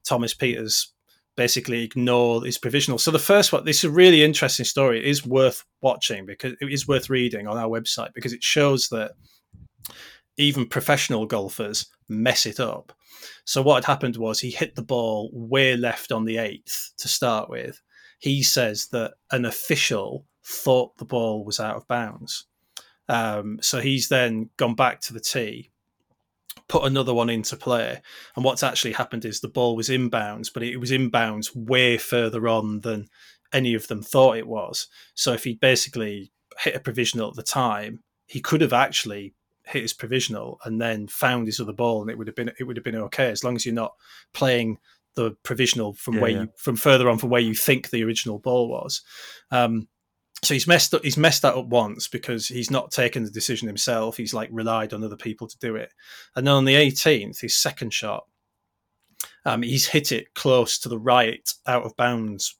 [0.05, 0.93] thomas peters
[1.35, 2.99] basically ignore his provisional.
[2.99, 4.99] So the first one this is a really interesting story.
[4.99, 8.89] It is worth watching because it is worth reading on our website because it shows
[8.89, 9.13] that
[10.37, 12.93] even professional golfers mess it up.
[13.45, 17.07] So what had happened was he hit the ball way left on the eighth to
[17.07, 17.81] start with
[18.21, 22.45] he says that an official thought the ball was out of bounds.
[23.09, 25.71] Um, so he's then gone back to the tee,
[26.67, 27.99] put another one into play,
[28.35, 32.47] and what's actually happened is the ball was inbounds, but it was inbounds way further
[32.47, 33.07] on than
[33.51, 34.87] any of them thought it was.
[35.15, 39.81] So if he basically hit a provisional at the time, he could have actually hit
[39.81, 42.77] his provisional and then found his other ball, and it would have been it would
[42.77, 43.95] have been okay as long as you're not
[44.31, 44.77] playing
[45.15, 46.41] the provisional from yeah, where yeah.
[46.41, 49.01] you from further on from where you think the original ball was.
[49.51, 49.87] Um,
[50.43, 51.03] so he's messed up.
[51.03, 54.17] He's messed that up once because he's not taken the decision himself.
[54.17, 55.93] He's like relied on other people to do it.
[56.35, 58.25] And then on the 18th, his second shot,
[59.45, 62.55] um, he's hit it close to the right out of bounds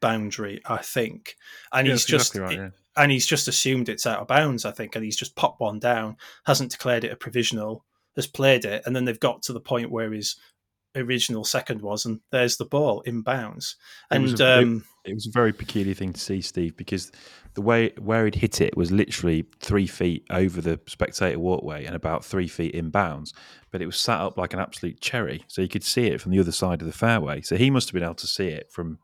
[0.00, 1.36] boundary, I think,
[1.72, 4.70] and yeah, he's just exactly right, and he's just assumed it's out of bounds, I
[4.70, 7.84] think, and he's just popped one down, hasn't declared it a provisional,
[8.14, 10.36] has played it, and then they've got to the point where he's
[10.96, 13.76] original second was, and there's the ball in bounds.
[14.10, 16.76] And it was, a, um, it, it was a very peculiar thing to see, Steve,
[16.76, 17.12] because
[17.54, 21.94] the way where he'd hit it was literally three feet over the spectator walkway and
[21.94, 23.32] about three feet in bounds,
[23.70, 26.32] but it was sat up like an absolute cherry, so you could see it from
[26.32, 27.40] the other side of the fairway.
[27.40, 28.98] So he must have been able to see it from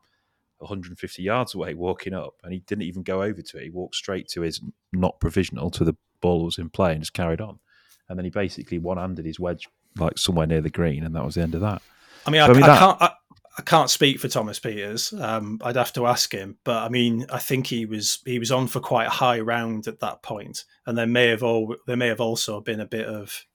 [0.59, 3.63] 150 yards away walking up, and he didn't even go over to it.
[3.63, 7.13] He walked straight to his not provisional to the ball was in play and just
[7.13, 7.59] carried on.
[8.09, 9.67] And then he basically one-handed his wedge
[9.97, 11.81] like somewhere near the green, and that was the end of that.
[12.25, 12.79] I mean, so, I, I, mean, I that...
[12.79, 13.01] can't.
[13.01, 13.11] I,
[13.57, 15.13] I, can't speak for Thomas Peters.
[15.13, 18.51] Um, I'd have to ask him, but I mean, I think he was he was
[18.51, 21.97] on for quite a high round at that point, and there may have all there
[21.97, 23.45] may have also been a bit of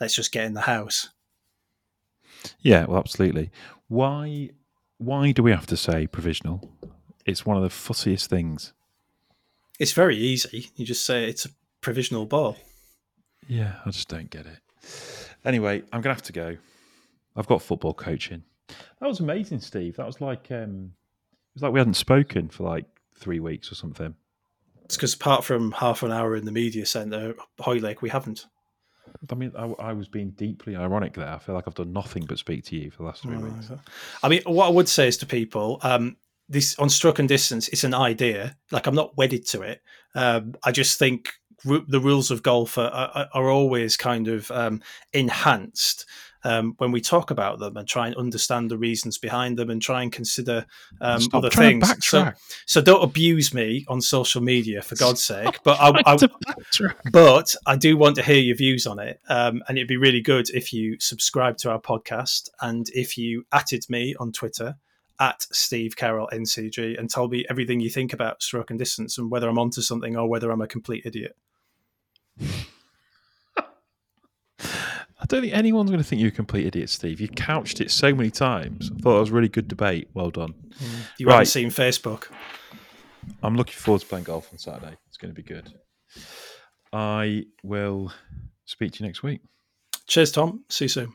[0.00, 1.08] let's just get in the house.
[2.60, 3.50] Yeah, well, absolutely.
[3.88, 4.50] Why
[4.98, 6.70] why do we have to say provisional?
[7.26, 8.72] It's one of the fussiest things.
[9.78, 10.70] It's very easy.
[10.76, 11.50] You just say it's a
[11.80, 12.56] provisional ball.
[13.48, 14.58] Yeah, I just don't get it.
[15.44, 16.56] Anyway, I'm gonna have to go.
[17.36, 18.44] I've got football coaching.
[19.00, 19.96] That was amazing, Steve.
[19.96, 20.92] That was like um,
[21.22, 22.86] it was like we hadn't spoken for like
[23.16, 24.14] three weeks or something.
[24.84, 28.46] It's because apart from half an hour in the media centre, Hoylake, we haven't.
[29.30, 31.28] I mean, I, I, was being deeply ironic there.
[31.28, 33.40] I feel like I've done nothing but speak to you for the last three oh,
[33.40, 33.70] weeks.
[34.22, 36.16] I mean, what I would say is to people, um,
[36.48, 38.56] this on struck and distance, it's an idea.
[38.70, 39.82] Like I'm not wedded to it.
[40.14, 41.32] Um, I just think
[41.64, 46.06] the rules of golf are, are, are always kind of um, enhanced
[46.44, 49.80] um, when we talk about them and try and understand the reasons behind them and
[49.80, 50.66] try and consider
[51.00, 51.92] um, other things.
[52.04, 52.32] So,
[52.66, 55.58] so don't abuse me on social media for God's sake.
[55.64, 56.16] But I, I
[57.10, 60.20] but I do want to hear your views on it, um, and it'd be really
[60.20, 64.76] good if you subscribe to our podcast and if you added me on Twitter
[65.20, 69.30] at Steve Carroll NCG and tell me everything you think about stroke and distance and
[69.30, 71.36] whether I'm onto something or whether I'm a complete idiot.
[75.24, 77.20] I don't think anyone's going to think you're a complete idiot, Steve.
[77.20, 78.90] You couched it so many times.
[78.94, 80.08] I thought it was a really good debate.
[80.12, 80.52] Well done.
[80.52, 80.88] Mm.
[81.18, 81.32] You right.
[81.34, 82.26] haven't seen Facebook.
[83.42, 84.96] I'm looking forward to playing golf on Saturday.
[85.08, 85.72] It's going to be good.
[86.92, 88.12] I will
[88.66, 89.40] speak to you next week.
[90.06, 90.64] Cheers, Tom.
[90.68, 91.12] See you soon.